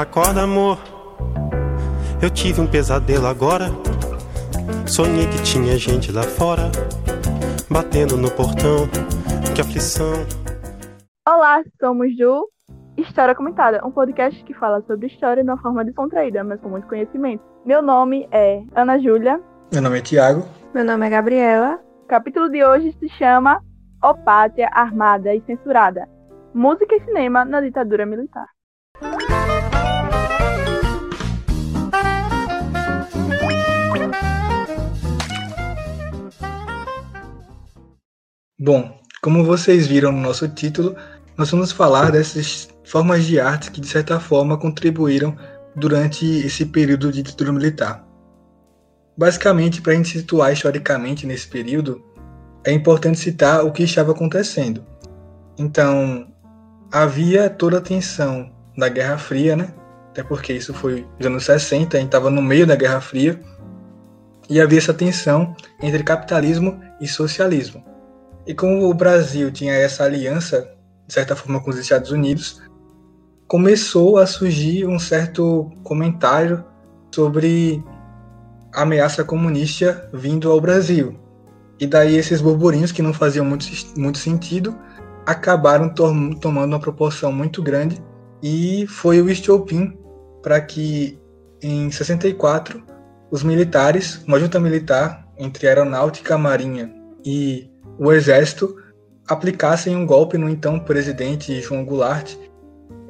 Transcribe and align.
Acorda, 0.00 0.44
amor. 0.44 0.78
Eu 2.22 2.30
tive 2.30 2.58
um 2.58 2.66
pesadelo 2.66 3.26
agora. 3.26 3.66
Sonhei 4.86 5.26
que 5.28 5.42
tinha 5.42 5.76
gente 5.76 6.10
lá 6.10 6.22
fora, 6.22 6.72
batendo 7.68 8.16
no 8.16 8.30
portão. 8.30 8.88
Que 9.54 9.60
aflição. 9.60 10.24
Olá, 11.28 11.62
somos 11.78 12.16
do 12.16 12.48
História 12.96 13.34
Comentada, 13.34 13.86
um 13.86 13.90
podcast 13.90 14.42
que 14.42 14.54
fala 14.54 14.82
sobre 14.86 15.06
história 15.06 15.44
de 15.44 15.50
uma 15.50 15.60
forma 15.60 15.84
descontraída, 15.84 16.42
mas 16.42 16.58
com 16.62 16.70
muito 16.70 16.88
conhecimento. 16.88 17.44
Meu 17.66 17.82
nome 17.82 18.26
é 18.32 18.62
Ana 18.74 18.98
Júlia. 18.98 19.38
Meu 19.70 19.82
nome 19.82 19.98
é 19.98 20.00
Tiago. 20.00 20.48
Meu 20.72 20.82
nome 20.82 21.06
é 21.08 21.10
Gabriela. 21.10 21.78
O 22.04 22.06
capítulo 22.06 22.48
de 22.48 22.64
hoje 22.64 22.96
se 22.98 23.08
chama 23.18 23.62
O 24.02 24.14
Pátria 24.14 24.70
Armada 24.72 25.34
e 25.34 25.42
Censurada. 25.42 26.08
Música 26.54 26.96
e 26.96 27.04
cinema 27.04 27.44
na 27.44 27.60
ditadura 27.60 28.06
militar. 28.06 28.46
Bom, 38.62 39.00
como 39.22 39.42
vocês 39.42 39.86
viram 39.86 40.12
no 40.12 40.20
nosso 40.20 40.46
título, 40.46 40.94
nós 41.34 41.50
vamos 41.50 41.72
falar 41.72 42.12
dessas 42.12 42.68
formas 42.84 43.24
de 43.24 43.40
arte 43.40 43.70
que, 43.70 43.80
de 43.80 43.86
certa 43.86 44.20
forma, 44.20 44.58
contribuíram 44.58 45.34
durante 45.74 46.26
esse 46.26 46.66
período 46.66 47.10
de 47.10 47.22
ditadura 47.22 47.54
militar. 47.54 48.06
Basicamente, 49.16 49.80
para 49.80 49.94
a 49.94 49.96
gente 49.96 50.10
situar 50.10 50.52
historicamente 50.52 51.26
nesse 51.26 51.48
período, 51.48 52.04
é 52.62 52.70
importante 52.70 53.18
citar 53.18 53.64
o 53.64 53.72
que 53.72 53.82
estava 53.82 54.12
acontecendo. 54.12 54.84
Então, 55.56 56.30
havia 56.92 57.48
toda 57.48 57.78
a 57.78 57.80
tensão 57.80 58.52
da 58.76 58.90
Guerra 58.90 59.16
Fria, 59.16 59.56
né? 59.56 59.72
Até 60.10 60.22
porque 60.22 60.52
isso 60.52 60.74
foi 60.74 61.06
nos 61.18 61.26
anos 61.26 61.44
60, 61.46 61.96
a 61.96 62.00
gente 62.00 62.08
estava 62.08 62.28
no 62.28 62.42
meio 62.42 62.66
da 62.66 62.76
Guerra 62.76 63.00
Fria, 63.00 63.40
e 64.50 64.60
havia 64.60 64.76
essa 64.76 64.92
tensão 64.92 65.56
entre 65.80 66.02
capitalismo 66.02 66.78
e 67.00 67.08
socialismo. 67.08 67.88
E 68.46 68.54
como 68.54 68.88
o 68.88 68.94
Brasil 68.94 69.50
tinha 69.50 69.74
essa 69.74 70.04
aliança, 70.04 70.68
de 71.06 71.14
certa 71.14 71.36
forma, 71.36 71.60
com 71.60 71.70
os 71.70 71.78
Estados 71.78 72.10
Unidos, 72.10 72.60
começou 73.46 74.18
a 74.18 74.26
surgir 74.26 74.86
um 74.86 74.98
certo 74.98 75.70
comentário 75.82 76.64
sobre 77.14 77.82
a 78.72 78.82
ameaça 78.82 79.24
comunista 79.24 80.08
vindo 80.12 80.50
ao 80.50 80.60
Brasil. 80.60 81.18
E 81.78 81.86
daí 81.86 82.16
esses 82.16 82.40
burburinhos 82.40 82.92
que 82.92 83.02
não 83.02 83.12
faziam 83.12 83.44
muito, 83.44 83.66
muito 83.96 84.18
sentido 84.18 84.76
acabaram 85.26 85.88
to 85.88 86.34
tomando 86.40 86.72
uma 86.72 86.80
proporção 86.80 87.32
muito 87.32 87.62
grande 87.62 88.02
e 88.42 88.86
foi 88.86 89.20
o 89.20 89.30
estopim 89.30 89.96
para 90.42 90.60
que 90.60 91.18
em 91.62 91.90
64 91.90 92.82
os 93.30 93.42
militares, 93.42 94.22
uma 94.26 94.40
junta 94.40 94.58
militar 94.58 95.26
entre 95.38 95.68
aeronáutica, 95.68 96.34
a 96.34 96.38
marinha 96.38 96.92
e 97.24 97.69
o 97.98 98.12
exército 98.12 98.76
aplicassem 99.28 99.94
um 99.94 100.06
golpe 100.06 100.36
no 100.36 100.48
então 100.48 100.78
presidente 100.78 101.60
João 101.60 101.84
Goulart. 101.84 102.34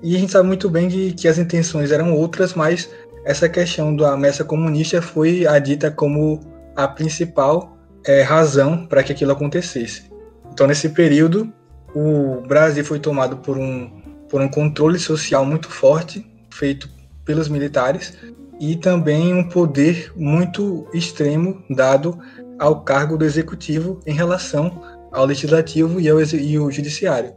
E 0.02 0.16
a 0.16 0.18
gente 0.18 0.32
sabe 0.32 0.46
muito 0.46 0.68
bem 0.68 0.88
de, 0.88 1.12
que 1.12 1.28
as 1.28 1.38
intenções 1.38 1.90
eram 1.90 2.14
outras, 2.14 2.54
mas 2.54 2.90
essa 3.24 3.48
questão 3.48 3.94
da 3.94 4.12
ameaça 4.12 4.44
comunista 4.44 5.00
foi 5.00 5.46
a 5.46 5.58
dita 5.58 5.90
como 5.90 6.40
a 6.74 6.88
principal 6.88 7.76
é, 8.06 8.22
razão 8.22 8.86
para 8.86 9.02
que 9.02 9.12
aquilo 9.12 9.32
acontecesse. 9.32 10.10
Então, 10.52 10.66
nesse 10.66 10.88
período, 10.88 11.52
o 11.94 12.40
Brasil 12.46 12.84
foi 12.84 12.98
tomado 12.98 13.38
por 13.38 13.58
um, 13.58 13.90
por 14.28 14.40
um 14.40 14.48
controle 14.48 14.98
social 14.98 15.44
muito 15.44 15.68
forte, 15.68 16.26
feito 16.50 16.88
pelos 17.24 17.48
militares, 17.48 18.16
e 18.58 18.76
também 18.76 19.32
um 19.32 19.48
poder 19.48 20.12
muito 20.14 20.86
extremo 20.92 21.62
dado 21.70 22.18
ao 22.60 22.82
cargo 22.82 23.16
do 23.16 23.24
executivo 23.24 23.98
em 24.06 24.12
relação 24.12 24.82
ao 25.10 25.24
legislativo 25.24 25.98
e 25.98 26.08
ao 26.08 26.20
e 26.20 26.58
o 26.58 26.70
judiciário. 26.70 27.32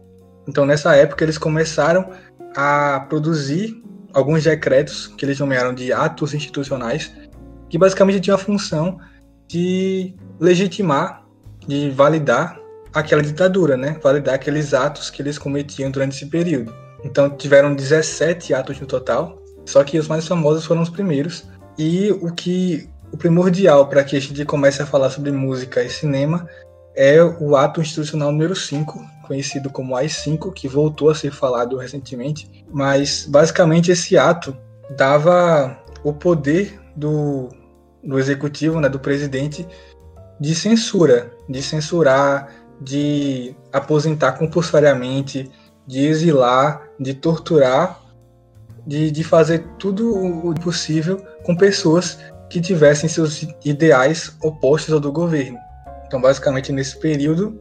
Então, 0.48 0.66
nessa 0.66 0.94
época, 0.96 1.24
eles 1.24 1.38
começaram 1.38 2.10
a 2.56 3.06
produzir 3.10 3.82
alguns 4.14 4.44
decretos 4.44 5.08
que 5.08 5.26
eles 5.26 5.40
nomearam 5.40 5.74
de 5.74 5.94
atos 5.94 6.34
institucionais, 6.34 7.12
que 7.70 7.78
basicamente 7.78 8.20
tinham 8.20 8.36
a 8.36 8.38
função 8.38 9.00
de 9.48 10.14
legitimar, 10.40 11.24
de 11.66 11.90
validar 11.90 12.60
aquela 12.94 13.24
ditadura, 13.24 13.78
né? 13.78 13.98
Validar 14.04 14.36
aqueles 14.36 14.74
atos 14.74 15.10
que 15.10 15.22
eles 15.22 15.38
cometiam 15.38 15.90
durante 15.90 16.18
esse 16.18 16.26
período. 16.26 16.76
Então, 17.04 17.30
tiveram 17.30 17.74
17 17.74 18.54
atos 18.54 18.80
no 18.80 18.86
total, 18.86 19.42
só 19.66 19.84
que 19.84 19.98
os 19.98 20.08
mais 20.08 20.28
famosos 20.28 20.66
foram 20.66 20.82
os 20.82 20.90
primeiros. 20.90 21.46
E 21.78 22.12
o 22.22 22.32
que 22.32 22.88
o 23.14 23.18
primordial 23.18 23.88
para 23.88 24.04
que 24.04 24.18
a 24.18 24.20
gente 24.20 24.44
comece 24.44 24.82
a 24.82 24.88
falar 24.88 25.12
sobre 25.12 25.32
música 25.32 25.84
e 25.84 25.90
cinema 25.90 26.50
é 26.96 27.24
o 27.24 27.56
ato 27.56 27.80
institucional 27.80 28.32
número 28.32 28.56
5, 28.56 29.06
conhecido 29.28 29.70
como 29.70 29.96
AI-5, 29.96 30.52
que 30.52 30.68
voltou 30.68 31.12
a 31.12 31.16
ser 31.16 31.32
falado 31.32 31.78
recentemente. 31.78 32.66
Mas, 32.72 33.28
basicamente, 33.30 33.92
esse 33.92 34.18
ato 34.18 34.58
dava 34.98 35.78
o 36.04 36.12
poder 36.12 36.80
do, 36.96 37.50
do 38.04 38.18
executivo, 38.18 38.82
né, 38.82 38.90
do 38.90 39.00
presidente, 39.00 39.68
de 40.40 40.56
censura, 40.56 41.32
de 41.48 41.62
censurar, 41.62 42.52
de 42.82 43.56
aposentar 43.72 44.34
compulsoriamente, 44.34 45.52
de 45.86 46.06
exilar, 46.06 46.90
de 47.00 47.14
torturar, 47.14 48.00
de, 48.86 49.12
de 49.12 49.24
fazer 49.24 49.66
tudo 49.78 50.16
o 50.16 50.54
possível 50.56 51.24
com 51.44 51.56
pessoas 51.56 52.18
que 52.54 52.62
tivessem 52.62 53.10
seus 53.10 53.48
ideais 53.66 54.38
opostos 54.40 54.94
ao 54.94 55.00
do 55.00 55.12
governo. 55.12 55.58
Então, 56.06 56.22
basicamente, 56.22 56.72
nesse 56.72 57.00
período, 57.00 57.60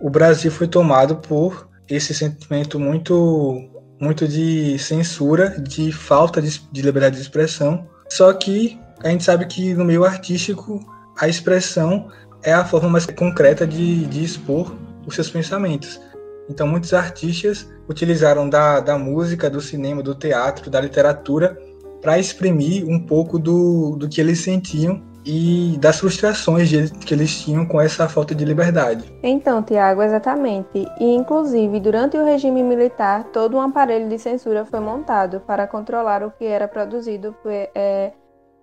o 0.00 0.08
Brasil 0.08 0.50
foi 0.50 0.66
tomado 0.66 1.16
por 1.16 1.68
esse 1.90 2.14
sentimento 2.14 2.80
muito, 2.80 3.68
muito 4.00 4.26
de 4.26 4.78
censura, 4.78 5.50
de 5.60 5.92
falta 5.92 6.40
de, 6.40 6.58
de 6.72 6.80
liberdade 6.80 7.16
de 7.16 7.20
expressão. 7.20 7.86
Só 8.08 8.32
que 8.32 8.80
a 9.02 9.10
gente 9.10 9.24
sabe 9.24 9.44
que 9.44 9.74
no 9.74 9.84
meio 9.84 10.06
artístico, 10.06 10.80
a 11.20 11.28
expressão 11.28 12.08
é 12.42 12.54
a 12.54 12.64
forma 12.64 12.88
mais 12.88 13.04
concreta 13.04 13.66
de, 13.66 14.06
de 14.06 14.24
expor 14.24 14.74
os 15.06 15.14
seus 15.14 15.28
pensamentos. 15.28 16.00
Então, 16.48 16.66
muitos 16.66 16.94
artistas 16.94 17.68
utilizaram 17.86 18.48
da, 18.48 18.80
da 18.80 18.96
música, 18.96 19.50
do 19.50 19.60
cinema, 19.60 20.02
do 20.02 20.14
teatro, 20.14 20.70
da 20.70 20.80
literatura 20.80 21.58
para 22.04 22.18
exprimir 22.18 22.86
um 22.86 23.00
pouco 23.00 23.38
do, 23.38 23.96
do 23.96 24.08
que 24.08 24.20
eles 24.20 24.40
sentiam 24.40 25.02
e 25.24 25.78
das 25.80 26.00
frustrações 26.00 26.70
que 26.90 27.14
eles 27.14 27.42
tinham 27.42 27.64
com 27.64 27.80
essa 27.80 28.06
falta 28.06 28.34
de 28.34 28.44
liberdade. 28.44 29.10
Então, 29.22 29.62
Tiago, 29.62 30.02
exatamente. 30.02 30.86
E, 31.00 31.14
inclusive, 31.14 31.80
durante 31.80 32.18
o 32.18 32.24
regime 32.24 32.62
militar, 32.62 33.24
todo 33.32 33.56
um 33.56 33.60
aparelho 33.60 34.06
de 34.06 34.18
censura 34.18 34.66
foi 34.66 34.80
montado 34.80 35.40
para 35.40 35.66
controlar 35.66 36.22
o 36.22 36.30
que 36.30 36.44
era 36.44 36.68
produzido 36.68 37.34
é, 37.74 38.12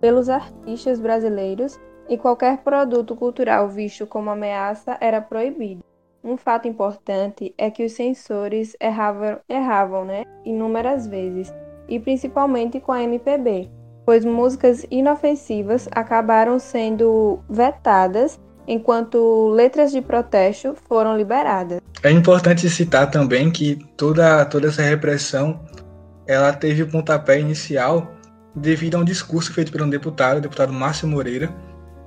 pelos 0.00 0.28
artistas 0.28 1.00
brasileiros 1.00 1.80
e 2.08 2.16
qualquer 2.16 2.58
produto 2.58 3.16
cultural 3.16 3.68
visto 3.68 4.06
como 4.06 4.30
ameaça 4.30 4.96
era 5.00 5.20
proibido. 5.20 5.82
Um 6.22 6.36
fato 6.36 6.68
importante 6.68 7.52
é 7.58 7.68
que 7.68 7.84
os 7.84 7.92
censores 7.92 8.76
erravam, 8.80 9.40
erravam 9.48 10.04
né, 10.04 10.22
inúmeras 10.44 11.08
vezes 11.08 11.52
e 11.92 12.00
principalmente 12.00 12.80
com 12.80 12.90
a 12.90 13.02
MPB, 13.02 13.68
pois 14.06 14.24
músicas 14.24 14.86
inofensivas 14.90 15.86
acabaram 15.92 16.58
sendo 16.58 17.40
vetadas 17.50 18.40
enquanto 18.66 19.50
letras 19.50 19.92
de 19.92 20.00
protesto 20.00 20.74
foram 20.88 21.14
liberadas. 21.14 21.82
É 22.02 22.10
importante 22.10 22.70
citar 22.70 23.10
também 23.10 23.50
que 23.50 23.76
toda, 23.94 24.42
toda 24.46 24.68
essa 24.68 24.80
repressão 24.80 25.60
ela 26.26 26.50
teve 26.54 26.82
o 26.82 26.88
pontapé 26.88 27.38
inicial 27.38 28.10
devido 28.56 28.94
a 28.94 29.00
um 29.00 29.04
discurso 29.04 29.52
feito 29.52 29.70
por 29.70 29.82
um 29.82 29.90
deputado, 29.90 30.38
o 30.38 30.40
deputado 30.40 30.72
Márcio 30.72 31.06
Moreira, 31.06 31.54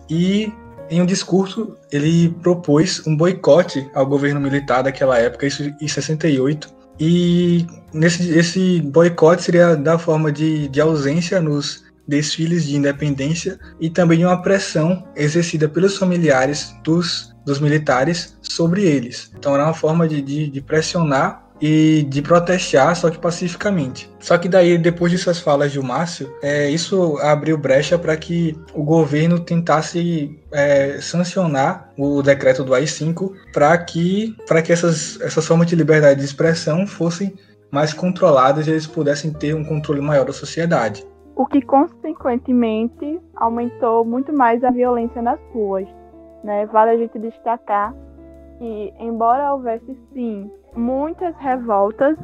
e 0.10 0.51
em 0.89 1.00
um 1.00 1.06
discurso 1.06 1.77
ele 1.92 2.30
propôs 2.42 3.06
um 3.06 3.15
boicote 3.15 3.88
ao 3.94 4.07
governo 4.07 4.42
militar 4.42 4.81
daquela 4.81 5.19
época, 5.19 5.45
isso 5.45 5.71
em 5.80 5.88
68, 5.88 6.74
e 7.00 7.65
nesse 7.94 8.30
esse 8.38 8.81
boicote 8.81 9.44
seria 9.44 9.75
da 9.75 9.97
forma 9.97 10.31
de, 10.31 10.68
de 10.68 10.81
ausência 10.81 11.42
nos 11.42 11.83
desfiles 12.07 12.65
de 12.65 12.75
independência 12.75 13.59
e 13.80 13.89
também 13.89 14.24
uma 14.24 14.42
pressão 14.42 15.03
exercida 15.15 15.68
pelos 15.68 15.97
familiares 15.97 16.75
dos, 16.83 17.33
dos 17.45 17.59
militares 17.59 18.38
sobre 18.42 18.83
eles. 18.83 19.31
Então 19.38 19.53
era 19.56 19.65
uma 19.65 19.74
forma 19.74 20.07
de, 20.07 20.21
de, 20.21 20.47
de 20.47 20.62
pressionar 20.62 21.44
e 21.62 22.04
de 22.10 22.22
protestar, 22.22 22.96
só 22.96 23.10
que 23.10 23.18
pacificamente. 23.18 24.12
Só 24.19 24.38
que 24.38 24.50
daí, 24.50 24.78
depois 24.78 25.12
de 25.12 25.18
suas 25.18 25.40
falas 25.40 25.72
de 25.72 25.80
Márcio, 25.80 26.34
é, 26.42 26.69
isso 26.69 27.18
abriu 27.19 27.57
brecha 27.57 27.98
para 27.98 28.16
que 28.18 28.57
o 28.74 28.84
governo 28.84 29.40
tentasse 29.40 30.38
é, 30.52 31.00
sancionar 31.00 31.92
o 31.98 32.22
decreto 32.22 32.63
do 32.63 32.74
AI-5 32.74 33.31
para 33.54 33.78
que, 33.78 34.36
que 34.66 34.74
essas, 34.74 35.19
essas 35.22 35.46
formas 35.46 35.68
de 35.68 35.75
liberdade 35.75 36.19
de 36.19 36.25
expressão 36.25 36.86
fossem 36.86 37.34
mais 37.72 37.94
controladas 37.94 38.68
e 38.68 38.72
eles 38.72 38.88
pudessem 38.88 39.31
ter 39.34 39.56
um 39.56 39.63
controle 39.63 40.01
maior 40.01 40.25
da 40.25 40.34
sociedade. 40.34 41.06
O 41.36 41.46
que, 41.46 41.62
consequentemente, 41.62 43.19
aumentou 43.36 44.06
muito 44.06 44.31
mais 44.31 44.63
a 44.63 44.72
violência 44.72 45.22
nas 45.22 45.40
ruas. 45.54 45.86
Né? 46.44 46.66
Vale 46.68 46.92
a 46.92 46.98
gente 46.98 47.19
destacar 47.19 47.94
que, 48.57 48.94
embora 49.00 49.54
houvesse 49.54 49.98
sim 50.13 50.50
muitas 50.75 51.36
revoltas, 51.38 52.18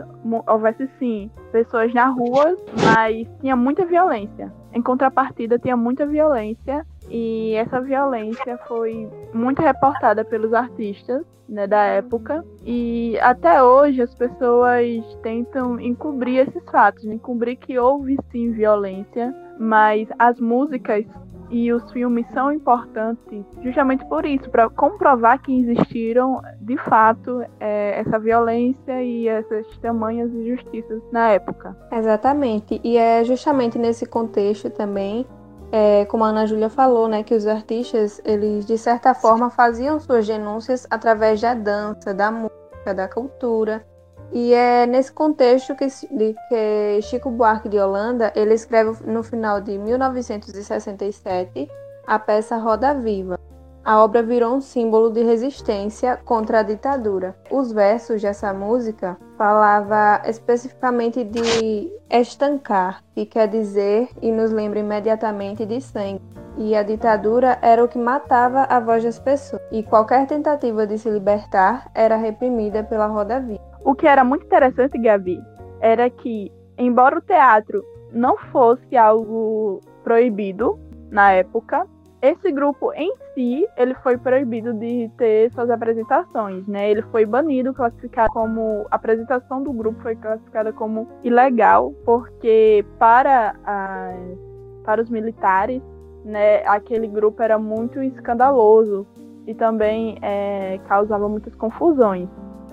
houvesse 0.48 0.90
sim 1.00 1.32
pessoas 1.52 1.94
na 1.94 2.08
rua, 2.08 2.58
mas 2.96 3.28
tinha 3.40 3.56
muita 3.56 3.86
violência. 3.86 4.52
Em 4.74 4.82
contrapartida, 4.82 5.60
tinha 5.60 5.76
muita 5.76 6.06
violência 6.06 6.86
e 7.10 7.54
essa 7.56 7.82
violência 7.82 8.58
foi 8.68 9.10
muito 9.34 9.62
reportada 9.62 10.24
pelos 10.24 10.54
artistas 10.54 11.26
né, 11.48 11.68
da 11.68 11.84
época. 11.84 12.44
E 12.66 13.18
até 13.20 13.62
hoje 13.62 14.02
as 14.02 14.16
pessoas 14.16 15.04
tentam 15.22 15.80
encobrir 15.80 16.48
esses 16.48 16.64
fatos, 16.70 17.04
encobrir 17.06 17.58
que 17.58 17.78
houve 17.78 18.18
sim 18.32 18.52
violência, 18.52 19.36
mas 19.60 20.08
as 20.18 20.40
músicas 20.40 21.06
e 21.52 21.72
os 21.72 21.92
filmes 21.92 22.26
são 22.34 22.52
importantes 22.52 23.46
justamente 23.62 24.06
por 24.06 24.26
isso, 24.26 24.50
para 24.50 24.70
comprovar 24.70 25.42
que 25.42 25.56
existiram 25.56 26.42
de 26.62 26.78
fato 26.78 27.44
é, 27.60 28.00
essa 28.00 28.18
violência 28.18 29.04
e 29.04 29.28
essas 29.28 29.66
tamanhas 29.78 30.34
injustiças 30.34 31.02
na 31.12 31.30
época. 31.30 31.76
Exatamente, 31.92 32.80
e 32.84 32.98
é 32.98 33.24
justamente 33.24 33.78
nesse 33.78 34.06
contexto 34.06 34.70
também 34.70 35.26
é, 35.72 36.06
como 36.06 36.24
a 36.24 36.28
Ana 36.28 36.46
Júlia 36.46 36.70
falou, 36.70 37.08
né, 37.08 37.24
que 37.24 37.34
os 37.34 37.48
artistas, 37.48 38.22
eles 38.26 38.66
de 38.66 38.78
certa 38.78 39.14
forma 39.14 39.50
faziam 39.50 40.00
suas 40.00 40.28
denúncias 40.28 40.86
através 40.90 41.40
da 41.40 41.54
dança, 41.54 42.14
da 42.14 42.30
música, 42.30 42.94
da 42.94 43.08
cultura. 43.08 43.86
E 44.32 44.54
é 44.54 44.86
nesse 44.86 45.12
contexto 45.12 45.76
que, 45.76 45.88
que 45.88 47.02
Chico 47.02 47.30
Buarque 47.30 47.68
de 47.68 47.80
Holanda, 47.80 48.32
ele 48.36 48.54
escreve 48.54 49.06
no 49.06 49.24
final 49.24 49.60
de 49.60 49.78
1967 49.78 51.70
a 52.08 52.18
peça 52.18 52.58
Roda 52.58 52.94
Viva, 52.94 53.38
a 53.84 54.04
obra 54.04 54.22
virou 54.22 54.54
um 54.54 54.62
símbolo 54.62 55.10
de 55.10 55.24
resistência 55.24 56.16
contra 56.24 56.60
a 56.60 56.64
ditadura. 56.64 57.36
Os 57.50 57.72
versos 57.72 58.22
dessa 58.22 58.54
música 58.54 59.18
falava 59.36 60.22
especificamente 60.26 61.24
de 61.24 61.92
estancar, 62.08 63.04
que 63.16 63.26
quer 63.26 63.48
dizer 63.48 64.08
e 64.22 64.32
nos 64.32 64.52
lembra 64.52 64.80
imediatamente 64.80 65.66
de 65.66 65.82
sangue. 65.82 66.22
E 66.58 66.76
a 66.76 66.84
ditadura 66.84 67.58
era 67.60 67.84
o 67.84 67.88
que 67.88 67.98
matava 67.98 68.68
a 68.70 68.80
voz 68.80 69.04
das 69.04 69.18
pessoas, 69.18 69.62
e 69.72 69.82
qualquer 69.82 70.28
tentativa 70.28 70.86
de 70.86 71.00
se 71.00 71.10
libertar 71.10 71.90
era 71.96 72.18
reprimida 72.18 72.84
pela 72.84 73.08
roda 73.08 73.40
viva. 73.40 73.71
O 73.84 73.96
que 73.96 74.08
era 74.08 74.24
muito 74.24 74.46
interessante, 74.46 74.98
Gabi, 74.98 75.40
era 75.80 76.10
que, 76.10 76.52
embora 76.78 77.18
o 77.18 77.22
teatro 77.22 77.84
não 78.14 78.38
fosse 78.38 78.96
algo 78.96 79.82
proibido 80.04 80.80
na 81.10 81.32
época, 81.32 81.88
esse 82.22 82.52
grupo 82.52 82.94
em 82.94 83.12
si, 83.34 83.68
ele 83.76 83.96
foi 83.96 84.16
proibido 84.16 84.74
de 84.74 85.10
ter 85.18 85.52
suas 85.54 85.72
apresentações, 85.72 86.68
né? 86.68 86.92
Ele 86.92 87.02
foi 87.04 87.26
banido, 87.26 87.74
classificado 87.74 88.32
como 88.32 88.86
a 88.92 88.96
apresentação 88.96 89.64
do 89.64 89.74
grupo 89.74 90.00
foi 90.02 90.16
classificada 90.16 90.72
como 90.72 91.08
ilegal, 91.24 91.92
porque 92.06 92.86
para 93.00 93.56
as, 93.66 94.38
para 94.84 95.02
os 95.02 95.10
militares, 95.10 95.82
né, 96.24 96.64
aquele 96.68 97.08
grupo 97.08 97.42
era 97.42 97.58
muito 97.58 98.02
escandaloso 98.04 99.08
e 99.48 99.56
também 99.56 100.20
é, 100.22 100.80
causava 100.88 101.28
muitas 101.28 101.56
confusões. 101.56 102.30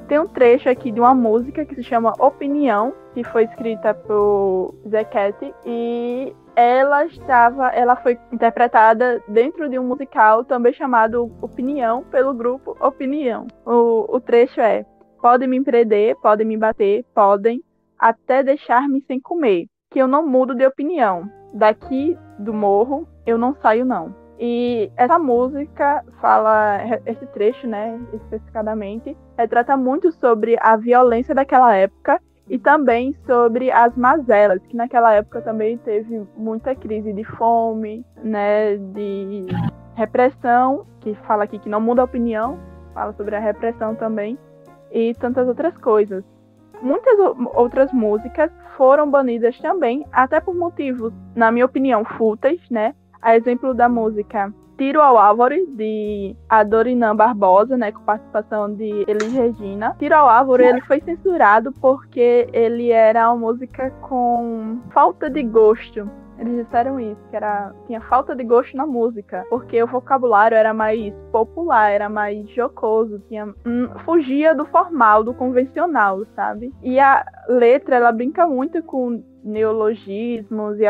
Tem 0.09 0.19
um 0.19 0.27
trecho 0.27 0.71
aqui 0.71 0.91
de 0.91 0.99
uma 0.99 1.15
música 1.15 1.67
que 1.67 1.75
se 1.75 1.83
chama 1.83 2.15
Opinião, 2.19 2.95
que 3.13 3.23
foi 3.23 3.45
escrita 3.45 3.93
por 3.93 4.75
Zequete 4.89 5.53
e 5.67 6.35
ela 6.57 7.05
estava, 7.05 7.69
ela 7.69 7.95
foi 7.95 8.19
interpretada 8.33 9.23
dentro 9.29 9.69
de 9.69 9.79
um 9.79 9.87
musical 9.87 10.47
também 10.47 10.73
chamado 10.73 11.31
Opinião 11.43 12.05
pelo 12.05 12.33
grupo 12.33 12.75
Opinião. 12.81 13.47
O, 13.67 14.17
o 14.17 14.19
trecho 14.19 14.63
é: 14.63 14.87
podem 15.21 15.47
me 15.47 15.63
prender, 15.63 16.17
podem 16.17 16.47
me 16.47 16.57
bater, 16.57 17.05
podem 17.15 17.63
até 17.99 18.43
deixar-me 18.43 19.03
sem 19.03 19.21
comer, 19.21 19.67
que 19.91 19.99
eu 19.99 20.09
não 20.09 20.27
mudo 20.27 20.55
de 20.55 20.67
opinião. 20.67 21.31
Daqui 21.53 22.17
do 22.39 22.55
morro 22.55 23.07
eu 23.27 23.37
não 23.37 23.55
saio 23.57 23.85
não. 23.85 24.28
E 24.39 24.91
essa 24.97 25.19
música 25.19 26.05
fala, 26.21 26.79
esse 27.07 27.27
trecho, 27.27 27.67
né, 27.67 28.01
especificadamente, 28.13 29.17
retrata 29.37 29.77
muito 29.77 30.13
sobre 30.13 30.57
a 30.61 30.77
violência 30.77 31.35
daquela 31.35 31.75
época 31.75 32.21
e 32.49 32.59
também 32.59 33.15
sobre 33.27 33.71
as 33.71 33.97
mazelas, 33.97 34.65
que 34.69 34.77
naquela 34.77 35.13
época 35.13 35.43
também 35.43 35.77
teve 35.79 36.25
muita 36.37 36.75
crise 36.75 37.13
de 37.13 37.25
fome, 37.25 38.05
né, 38.23 38.77
de 38.77 39.47
repressão, 39.95 40.87
que 41.01 41.15
fala 41.27 41.45
aqui 41.45 41.59
que 41.59 41.69
não 41.69 41.81
muda 41.81 42.03
a 42.03 42.05
opinião, 42.05 42.59
fala 42.95 43.13
sobre 43.15 43.35
a 43.35 43.41
repressão 43.41 43.97
também, 43.97 44.39
e 44.93 45.15
tantas 45.15 45.49
outras 45.49 45.77
coisas. 45.79 46.25
Muitas 46.81 47.19
outras 47.55 47.93
músicas 47.93 48.53
foram 48.77 49.11
banidas 49.11 49.59
também, 49.59 50.07
até 50.13 50.41
por 50.41 50.55
motivos, 50.55 51.13
na 51.35 51.51
minha 51.51 51.67
opinião, 51.67 52.05
fúteis, 52.05 52.61
né? 52.71 52.95
A 53.21 53.37
exemplo 53.37 53.75
da 53.75 53.89
música 53.89 54.53
Tiro 54.79 55.03
ao 55.03 55.19
Árvore, 55.19 55.67
de 55.67 56.37
Adorinã 56.49 57.15
Barbosa, 57.15 57.77
né, 57.77 57.91
com 57.91 58.01
participação 58.03 58.73
de 58.73 59.05
Elis 59.09 59.33
Regina. 59.33 59.97
Tiro 59.99 60.15
ao 60.15 60.29
Árvore, 60.29 60.65
ele 60.65 60.81
foi 60.83 61.01
censurado 61.01 61.73
porque 61.81 62.49
ele 62.53 62.91
era 62.91 63.29
uma 63.29 63.49
música 63.49 63.91
com 64.03 64.79
falta 64.95 65.29
de 65.29 65.43
gosto. 65.43 66.09
Eles 66.39 66.65
disseram 66.65 67.01
isso, 67.01 67.21
que 67.29 67.35
era, 67.35 67.75
tinha 67.89 68.01
falta 68.03 68.37
de 68.37 68.45
gosto 68.45 68.77
na 68.77 68.87
música, 68.87 69.45
porque 69.51 69.83
o 69.83 69.89
vocabulário 69.89 70.57
era 70.57 70.73
mais 70.73 71.13
popular, 71.33 71.91
era 71.91 72.09
mais 72.09 72.49
jocoso, 72.51 73.21
tinha, 73.29 73.53
hum, 73.67 73.89
fugia 74.05 74.55
do 74.55 74.65
formal, 74.67 75.25
do 75.25 75.35
convencional, 75.35 76.25
sabe? 76.37 76.73
E 76.81 77.01
a 77.01 77.27
letra, 77.49 77.97
ela 77.97 78.13
brinca 78.13 78.47
muito 78.47 78.81
com 78.85 79.21
neologismos 79.43 80.79
e 80.79 80.87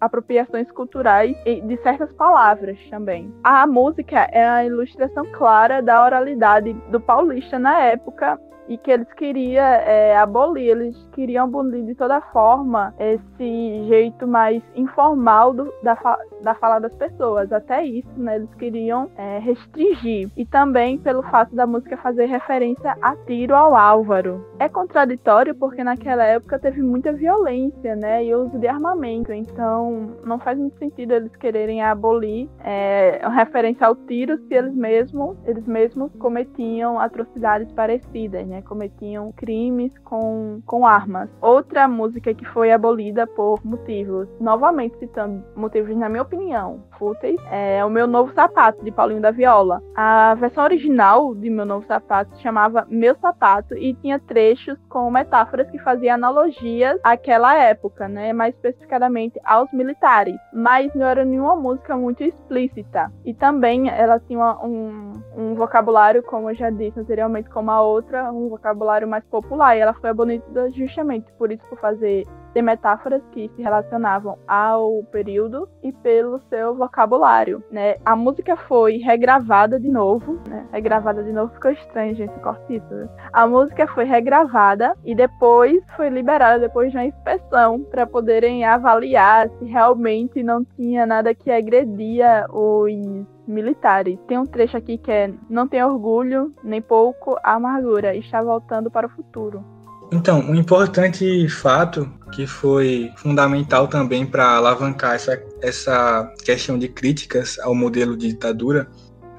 apropriações 0.00 0.70
culturais 0.70 1.36
de 1.44 1.76
certas 1.82 2.12
palavras 2.12 2.78
também. 2.90 3.32
A 3.42 3.66
música 3.66 4.28
é 4.32 4.46
a 4.46 4.64
ilustração 4.64 5.24
clara 5.32 5.82
da 5.82 6.04
oralidade 6.04 6.72
do 6.90 7.00
paulista 7.00 7.58
na 7.58 7.80
época 7.80 8.40
e 8.68 8.76
que 8.76 8.90
eles 8.90 9.10
queriam 9.14 9.64
é, 9.64 10.16
abolir, 10.16 10.68
eles 10.68 11.08
queriam 11.12 11.44
abolir 11.44 11.84
de 11.84 11.94
toda 11.94 12.20
forma 12.20 12.94
esse 12.98 13.88
jeito 13.88 14.26
mais 14.26 14.62
informal 14.76 15.54
do, 15.54 15.72
da, 15.82 15.96
fa 15.96 16.18
da 16.42 16.54
fala 16.54 16.78
das 16.78 16.94
pessoas. 16.94 17.50
Até 17.52 17.84
isso, 17.84 18.08
né, 18.16 18.36
eles 18.36 18.54
queriam 18.54 19.10
é, 19.16 19.38
restringir. 19.38 20.30
E 20.36 20.44
também 20.44 20.98
pelo 20.98 21.22
fato 21.24 21.54
da 21.54 21.66
música 21.66 21.96
fazer 21.96 22.26
referência 22.26 22.96
a 23.00 23.16
tiro 23.16 23.54
ao 23.54 23.74
Álvaro. 23.74 24.44
É 24.58 24.68
contraditório 24.68 25.54
porque 25.54 25.82
naquela 25.82 26.24
época 26.24 26.58
teve 26.58 26.82
muita 26.82 27.12
violência, 27.12 27.96
né, 27.96 28.24
e 28.24 28.34
uso 28.34 28.58
de 28.58 28.68
armamento. 28.68 29.32
Então 29.32 30.16
não 30.24 30.38
faz 30.38 30.58
muito 30.58 30.78
sentido 30.78 31.12
eles 31.12 31.34
quererem 31.36 31.82
abolir 31.82 32.48
é, 32.62 33.20
referência 33.34 33.86
ao 33.86 33.96
tiro 33.96 34.38
se 34.46 34.54
eles 34.54 34.74
mesmos, 34.74 35.36
eles 35.44 35.66
mesmos 35.66 36.12
cometiam 36.18 36.98
atrocidades 36.98 37.70
parecidas, 37.72 38.46
né? 38.46 38.57
Né, 38.58 38.62
cometiam 38.62 39.32
crimes 39.32 39.96
com, 39.98 40.60
com 40.66 40.86
armas. 40.86 41.30
Outra 41.40 41.86
música 41.88 42.34
que 42.34 42.44
foi 42.46 42.72
abolida 42.72 43.26
por 43.26 43.64
motivos, 43.64 44.28
novamente 44.40 44.98
citando 44.98 45.42
motivos, 45.56 45.96
na 45.96 46.08
minha 46.08 46.22
opinião, 46.22 46.82
fúteis, 46.98 47.40
é 47.50 47.84
o 47.84 47.90
Meu 47.90 48.06
Novo 48.06 48.32
Sapato, 48.34 48.84
de 48.84 48.90
Paulinho 48.90 49.20
da 49.20 49.30
Viola. 49.30 49.82
A 49.96 50.34
versão 50.34 50.64
original 50.64 51.34
de 51.34 51.48
Meu 51.48 51.64
Novo 51.64 51.86
Sapato 51.86 52.34
se 52.36 52.42
chamava 52.42 52.86
Meu 52.88 53.14
Sapato 53.16 53.76
e 53.76 53.94
tinha 53.94 54.18
trechos 54.18 54.78
com 54.88 55.10
metáforas 55.10 55.70
que 55.70 55.78
faziam 55.78 56.14
analogias 56.14 56.98
àquela 57.02 57.56
época, 57.56 58.08
né, 58.08 58.32
mais 58.32 58.54
especificadamente 58.54 59.38
aos 59.44 59.72
militares, 59.72 60.36
mas 60.52 60.92
não 60.94 61.06
era 61.06 61.24
nenhuma 61.24 61.56
música 61.56 61.96
muito 61.96 62.22
explícita. 62.22 63.12
E 63.24 63.32
também 63.32 63.88
ela 63.88 64.18
tinha 64.20 64.58
um, 64.62 65.12
um 65.36 65.54
vocabulário, 65.54 66.22
como 66.22 66.50
eu 66.50 66.54
já 66.54 66.70
disse 66.70 66.98
anteriormente, 66.98 67.48
como 67.50 67.70
a 67.70 67.80
outra, 67.80 68.32
um 68.32 68.47
vocabulário 68.48 69.06
mais 69.08 69.24
popular. 69.24 69.76
E 69.76 69.80
ela 69.80 69.94
foi 69.94 70.10
abolida 70.10 70.70
justamente 70.72 71.30
por 71.32 71.50
isso, 71.52 71.62
por 71.68 71.78
fazer 71.78 72.26
ter 72.52 72.62
metáforas 72.62 73.22
que 73.32 73.50
se 73.54 73.62
relacionavam 73.62 74.38
ao 74.46 75.02
período 75.04 75.68
e 75.82 75.92
pelo 75.92 76.40
seu 76.48 76.74
vocabulário, 76.74 77.62
né? 77.70 77.96
A 78.04 78.16
música 78.16 78.56
foi 78.56 78.98
regravada 78.98 79.78
de 79.78 79.88
novo, 79.88 80.38
né? 80.48 80.66
Regravada 80.72 81.22
de 81.22 81.32
novo 81.32 81.52
ficou 81.54 81.70
estranho, 81.70 82.14
gente, 82.14 82.32
corta 82.40 82.72
isso. 82.72 82.94
Né? 82.94 83.08
A 83.32 83.46
música 83.46 83.86
foi 83.88 84.04
regravada 84.04 84.94
e 85.04 85.14
depois 85.14 85.82
foi 85.96 86.08
liberada 86.08 86.58
depois 86.58 86.90
de 86.90 86.96
uma 86.96 87.06
inspeção 87.06 87.82
para 87.90 88.06
poderem 88.06 88.64
avaliar 88.64 89.48
se 89.58 89.64
realmente 89.64 90.42
não 90.42 90.64
tinha 90.64 91.06
nada 91.06 91.34
que 91.34 91.50
agredia 91.50 92.46
os 92.50 93.26
militares. 93.46 94.18
Tem 94.28 94.38
um 94.38 94.46
trecho 94.46 94.76
aqui 94.76 94.98
que 94.98 95.10
é: 95.10 95.32
Não 95.48 95.66
tem 95.66 95.82
orgulho, 95.82 96.52
nem 96.62 96.80
pouco 96.80 97.36
amargura, 97.42 98.14
está 98.14 98.42
voltando 98.42 98.90
para 98.90 99.06
o 99.06 99.10
futuro. 99.10 99.64
Então, 100.12 100.40
um 100.40 100.54
importante 100.54 101.48
fato 101.48 102.10
que 102.32 102.46
foi 102.46 103.10
fundamental 103.16 103.88
também 103.88 104.26
para 104.26 104.56
alavancar 104.56 105.14
essa, 105.14 105.42
essa 105.62 106.32
questão 106.44 106.78
de 106.78 106.88
críticas 106.88 107.58
ao 107.58 107.74
modelo 107.74 108.16
de 108.16 108.28
ditadura 108.28 108.88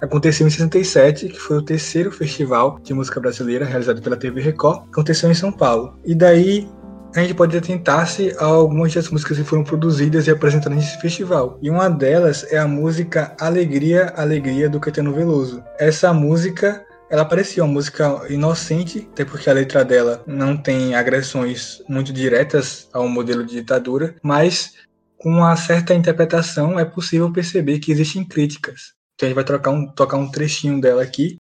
aconteceu 0.01 0.48
em 0.48 0.50
67, 0.50 1.29
que 1.29 1.39
foi 1.39 1.58
o 1.58 1.62
terceiro 1.62 2.12
festival 2.12 2.79
de 2.81 2.93
música 2.93 3.19
brasileira 3.19 3.65
realizado 3.65 4.01
pela 4.01 4.15
TV 4.15 4.41
Record, 4.41 4.84
aconteceu 4.91 5.29
em 5.29 5.34
São 5.34 5.51
Paulo. 5.51 5.93
E 6.05 6.15
daí 6.15 6.69
a 7.15 7.22
gente 7.22 7.34
pode 7.34 7.58
atentar-se 7.58 8.36
a 8.38 8.46
algumas 8.46 8.93
das 8.93 9.10
músicas 9.10 9.38
que 9.38 9.43
foram 9.43 9.63
produzidas 9.63 10.27
e 10.27 10.31
apresentadas 10.31 10.77
nesse 10.77 11.01
festival. 11.01 11.58
E 11.62 11.69
uma 11.69 11.89
delas 11.89 12.46
é 12.51 12.58
a 12.58 12.67
música 12.67 13.36
Alegria, 13.39 14.13
Alegria 14.15 14.69
do 14.69 14.79
Caetano 14.79 15.13
Veloso. 15.13 15.63
Essa 15.79 16.13
música 16.13 16.86
ela 17.10 17.25
parecia 17.25 17.63
uma 17.63 17.74
música 17.74 18.22
inocente, 18.30 19.08
até 19.12 19.25
porque 19.25 19.50
a 19.50 19.54
letra 19.54 19.84
dela 19.84 20.24
não 20.28 20.56
tem 20.56 20.94
agressões 20.94 21.82
muito 21.89 22.13
diretas 22.13 22.88
ao 22.94 23.08
modelo 23.08 23.44
de 23.44 23.56
ditadura, 23.56 24.16
mas 24.22 24.75
com 25.18 25.30
uma 25.30 25.56
certa 25.56 25.94
interpretação 25.94 26.80
é 26.80 26.86
possível 26.86 27.32
perceber 27.32 27.80
que 27.80 27.92
existem 27.92 28.24
críticas. 28.24 28.94
Então 29.16 29.25
a 29.25 29.30
gente 29.30 29.36
vai 29.36 29.44
trocar 29.44 29.72
um, 29.72 29.88
tocar 29.88 30.18
um 30.18 30.30
trechinho 30.30 30.80
dela 30.80 31.01
aqui. 31.01 31.38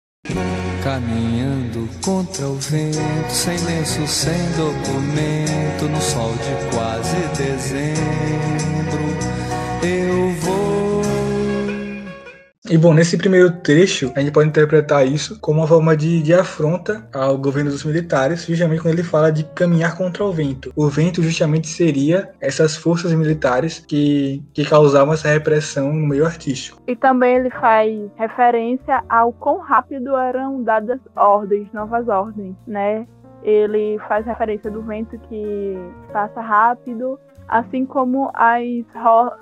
Caminhando 0.83 1.89
contra 2.03 2.45
o 2.45 2.55
vento, 2.55 3.31
sem 3.31 3.57
lenço, 3.63 4.05
sem 4.05 4.37
documento, 4.51 5.89
no 5.89 6.01
sol 6.01 6.33
de 6.33 6.75
quase 6.75 7.15
dezembro, 7.37 8.03
eu 9.81 10.32
e 12.69 12.77
bom, 12.77 12.93
nesse 12.93 13.17
primeiro 13.17 13.51
trecho, 13.59 14.13
a 14.15 14.21
gente 14.21 14.31
pode 14.31 14.47
interpretar 14.47 15.05
isso 15.05 15.37
como 15.41 15.59
uma 15.59 15.67
forma 15.67 15.97
de, 15.97 16.23
de 16.23 16.33
afronta 16.33 17.05
ao 17.13 17.37
governo 17.37 17.69
dos 17.69 17.83
militares, 17.83 18.45
justamente 18.45 18.81
quando 18.81 18.93
ele 18.93 19.03
fala 19.03 19.33
de 19.33 19.43
caminhar 19.53 19.97
contra 19.97 20.23
o 20.23 20.31
vento. 20.31 20.71
O 20.73 20.87
vento 20.87 21.21
justamente 21.21 21.67
seria 21.67 22.31
essas 22.39 22.77
forças 22.77 23.11
militares 23.11 23.79
que, 23.79 24.41
que 24.53 24.63
causavam 24.63 25.13
essa 25.13 25.27
repressão 25.27 25.91
no 25.91 26.07
meio 26.07 26.25
artístico. 26.25 26.81
E 26.87 26.95
também 26.95 27.35
ele 27.35 27.49
faz 27.49 28.09
referência 28.15 29.03
ao 29.09 29.33
quão 29.33 29.59
rápido 29.59 30.15
eram 30.15 30.63
dadas 30.63 31.01
ordens, 31.17 31.67
novas 31.73 32.07
ordens, 32.07 32.55
né? 32.65 33.05
Ele 33.43 33.99
faz 34.07 34.25
referência 34.25 34.71
do 34.71 34.81
vento 34.83 35.19
que 35.27 35.77
passa 36.13 36.39
rápido 36.39 37.19
assim 37.47 37.85
como 37.85 38.31
as 38.33 38.63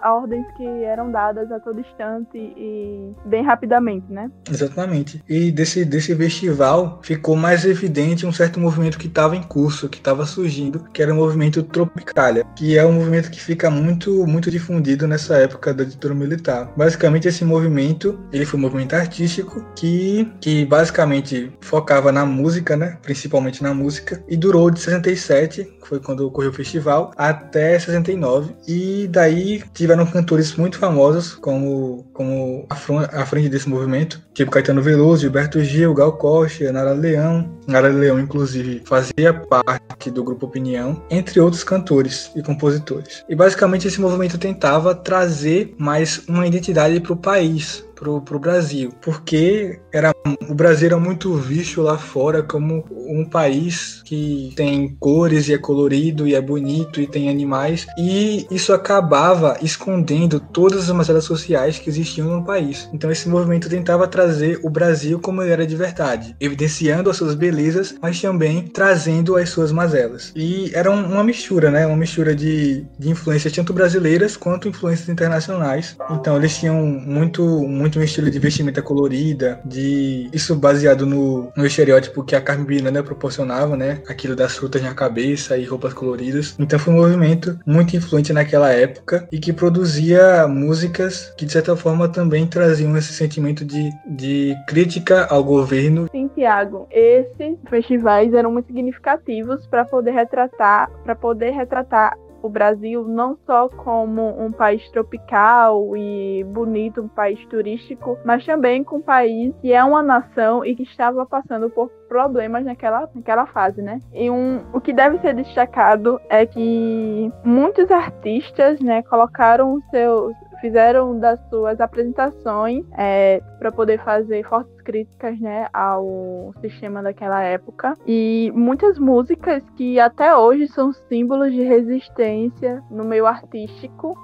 ordens 0.03 0.45
que 0.57 0.65
eram 0.83 1.11
dadas 1.11 1.51
a 1.51 1.59
todo 1.59 1.79
instante 1.79 2.37
e 2.37 3.13
bem 3.25 3.43
rapidamente, 3.43 4.05
né? 4.09 4.29
Exatamente. 4.49 5.23
E 5.27 5.51
desse, 5.51 5.85
desse 5.85 6.15
festival 6.15 6.99
ficou 7.03 7.35
mais 7.35 7.65
evidente 7.65 8.25
um 8.25 8.31
certo 8.31 8.59
movimento 8.59 8.97
que 8.97 9.07
estava 9.07 9.35
em 9.35 9.43
curso, 9.43 9.89
que 9.89 9.97
estava 9.97 10.25
surgindo, 10.25 10.85
que 10.93 11.01
era 11.01 11.13
o 11.13 11.15
movimento 11.15 11.63
Tropicália, 11.63 12.45
que 12.55 12.77
é 12.77 12.85
um 12.85 12.93
movimento 12.93 13.29
que 13.29 13.41
fica 13.41 13.69
muito, 13.69 14.25
muito 14.25 14.51
difundido 14.51 15.07
nessa 15.07 15.37
época 15.37 15.73
da 15.73 15.83
ditadura 15.83 16.15
militar. 16.15 16.71
Basicamente, 16.75 17.27
esse 17.27 17.43
movimento, 17.43 18.19
ele 18.31 18.45
foi 18.45 18.59
um 18.59 18.63
movimento 18.63 18.93
artístico 18.93 19.65
que, 19.75 20.31
que 20.39 20.65
basicamente 20.65 21.51
focava 21.61 22.11
na 22.11 22.25
música, 22.25 22.75
né? 22.75 22.97
Principalmente 23.01 23.63
na 23.63 23.73
música, 23.73 24.23
e 24.27 24.37
durou 24.37 24.69
de 24.69 24.79
67, 24.79 25.63
que 25.81 25.87
foi 25.87 25.99
quando 25.99 26.25
ocorreu 26.25 26.51
o 26.51 26.53
festival, 26.53 27.11
até 27.15 27.77
69. 27.91 28.55
E 28.67 29.07
daí 29.09 29.63
tiveram 29.73 30.05
cantores 30.05 30.55
muito 30.55 30.77
famosos, 30.77 31.35
como, 31.35 32.05
como 32.13 32.65
à 32.69 33.25
frente 33.25 33.49
desse 33.49 33.69
movimento, 33.69 34.21
tipo 34.33 34.51
Caetano 34.51 34.81
Veloso, 34.81 35.21
Gilberto 35.21 35.63
Gil, 35.63 35.93
Gal 35.93 36.13
Costa, 36.13 36.71
Nara 36.71 36.93
Leão. 36.93 37.49
Nara 37.67 37.89
Leão, 37.89 38.19
inclusive, 38.19 38.81
fazia 38.85 39.33
parte 39.33 40.09
do 40.09 40.23
grupo 40.23 40.45
Opinião, 40.45 41.01
entre 41.09 41.39
outros 41.39 41.63
cantores 41.63 42.31
e 42.35 42.41
compositores. 42.41 43.23
E 43.29 43.35
basicamente 43.35 43.87
esse 43.87 44.01
movimento 44.01 44.37
tentava 44.37 44.93
trazer 44.93 45.73
mais 45.77 46.23
uma 46.27 46.45
identidade 46.45 46.99
para 46.99 47.13
o 47.13 47.17
país, 47.17 47.85
pro, 47.95 48.19
pro 48.21 48.39
Brasil, 48.39 48.91
porque 49.01 49.79
era, 49.93 50.10
o 50.49 50.53
Brasil 50.53 50.87
era 50.87 50.97
muito 50.97 51.33
visto 51.35 51.81
lá 51.81 51.97
fora 51.97 52.41
como 52.41 52.85
um 52.91 53.25
país 53.25 54.01
que 54.05 54.51
tem 54.55 54.95
cores 54.99 55.47
e 55.47 55.53
é 55.53 55.57
colorido 55.57 56.27
e 56.27 56.35
é 56.35 56.41
bonito 56.41 56.99
e 56.99 57.07
tem 57.07 57.29
animais, 57.29 57.85
e 57.97 58.47
isso 58.49 58.73
acabava 58.73 59.57
escondendo 59.61 60.39
todas 60.39 60.89
as 60.89 60.95
mazelas 60.95 61.23
sociais 61.23 61.77
que 61.77 61.89
existiam 61.89 62.27
no 62.27 62.43
país. 62.43 62.89
Então 62.93 63.11
esse 63.11 63.29
movimento 63.29 63.69
tentava 63.69 64.07
trazer 64.07 64.59
o 64.63 64.69
Brasil 64.69 65.19
como 65.19 65.41
ele 65.41 65.51
era 65.51 65.67
de 65.67 65.75
verdade, 65.75 66.35
evidenciando 66.39 67.09
as 67.09 67.17
suas 67.17 67.35
belezas, 67.35 67.95
mas 68.01 68.19
também 68.19 68.63
trazendo 68.63 69.35
as 69.35 69.49
suas 69.49 69.71
mazelas. 69.71 70.31
E 70.35 70.71
era 70.73 70.89
uma 70.89 71.23
mistura, 71.23 71.69
né? 71.69 71.85
Uma 71.85 71.97
mistura 71.97 72.35
de, 72.35 72.85
de 72.97 73.09
influências 73.09 73.53
tanto 73.53 73.73
brasileiras 73.73 74.37
quanto 74.37 74.67
influências 74.67 75.09
internacionais. 75.09 75.95
Então 76.09 76.37
eles 76.37 76.57
tinham 76.57 76.85
muito, 76.85 77.43
muito 77.67 77.91
muito 77.91 77.99
um 77.99 78.03
estilo 78.03 78.31
de 78.31 78.39
vestimenta 78.39 78.81
colorida, 78.81 79.59
de 79.65 80.10
isso 80.33 80.55
baseado 80.55 81.05
no, 81.05 81.51
no 81.55 81.65
estereótipo 81.65 82.23
que 82.23 82.35
a 82.35 82.41
Carmen 82.41 82.67
Miranda 82.67 83.03
proporcionava, 83.03 83.75
né? 83.75 84.01
Aquilo 84.07 84.35
das 84.35 84.55
frutas 84.57 84.81
na 84.81 84.93
cabeça 84.93 85.57
e 85.57 85.65
roupas 85.65 85.93
coloridas. 85.93 86.55
Então 86.59 86.79
foi 86.79 86.93
um 86.93 86.97
movimento 86.97 87.59
muito 87.65 87.95
influente 87.95 88.33
naquela 88.33 88.71
época 88.71 89.27
e 89.31 89.39
que 89.39 89.53
produzia 89.53 90.47
músicas 90.47 91.33
que 91.37 91.45
de 91.45 91.51
certa 91.51 91.75
forma 91.75 92.07
também 92.07 92.47
traziam 92.47 92.95
esse 92.97 93.13
sentimento 93.13 93.65
de, 93.65 93.89
de 94.07 94.55
crítica 94.67 95.25
ao 95.25 95.43
governo. 95.43 96.07
Sim, 96.11 96.29
Tiago, 96.33 96.87
esses 96.91 97.57
festivais 97.69 98.33
eram 98.33 98.51
muito 98.51 98.67
significativos 98.67 99.65
para 99.67 99.85
poder 99.85 100.11
retratar, 100.11 100.89
para 101.03 101.15
poder 101.15 101.51
retratar 101.51 102.17
o 102.41 102.49
Brasil 102.49 103.03
não 103.07 103.37
só 103.45 103.69
como 103.69 104.41
um 104.41 104.51
país 104.51 104.87
tropical 104.91 105.95
e 105.95 106.43
bonito, 106.45 107.01
um 107.01 107.07
país 107.07 107.43
turístico, 107.45 108.17
mas 108.25 108.45
também 108.45 108.83
com 108.83 108.97
um 108.97 109.01
país 109.01 109.53
que 109.61 109.73
é 109.73 109.83
uma 109.83 110.01
nação 110.01 110.65
e 110.65 110.75
que 110.75 110.83
estava 110.83 111.25
passando 111.25 111.69
por 111.69 111.89
problemas 112.07 112.65
naquela, 112.65 113.09
naquela 113.15 113.45
fase, 113.45 113.81
né? 113.81 113.99
E 114.13 114.29
um, 114.29 114.61
o 114.73 114.81
que 114.81 114.91
deve 114.91 115.17
ser 115.19 115.33
destacado 115.33 116.19
é 116.29 116.45
que 116.45 117.31
muitos 117.43 117.89
artistas, 117.89 118.79
né, 118.81 119.01
colocaram 119.03 119.79
seus 119.89 120.33
fizeram 120.61 121.19
das 121.19 121.39
suas 121.49 121.81
apresentações 121.81 122.85
é, 122.97 123.41
para 123.59 123.71
poder 123.71 123.99
fazer 124.03 124.43
fortes 124.43 124.79
críticas 124.81 125.39
né, 125.39 125.67
ao 125.73 126.53
sistema 126.61 127.01
daquela 127.01 127.41
época. 127.41 127.93
E 128.07 128.51
muitas 128.55 128.97
músicas 128.97 129.63
que 129.75 129.99
até 129.99 130.35
hoje 130.35 130.67
são 130.67 130.93
símbolos 130.93 131.51
de 131.51 131.63
resistência 131.63 132.81
no 132.89 133.03
meio 133.03 133.25
artístico 133.25 134.15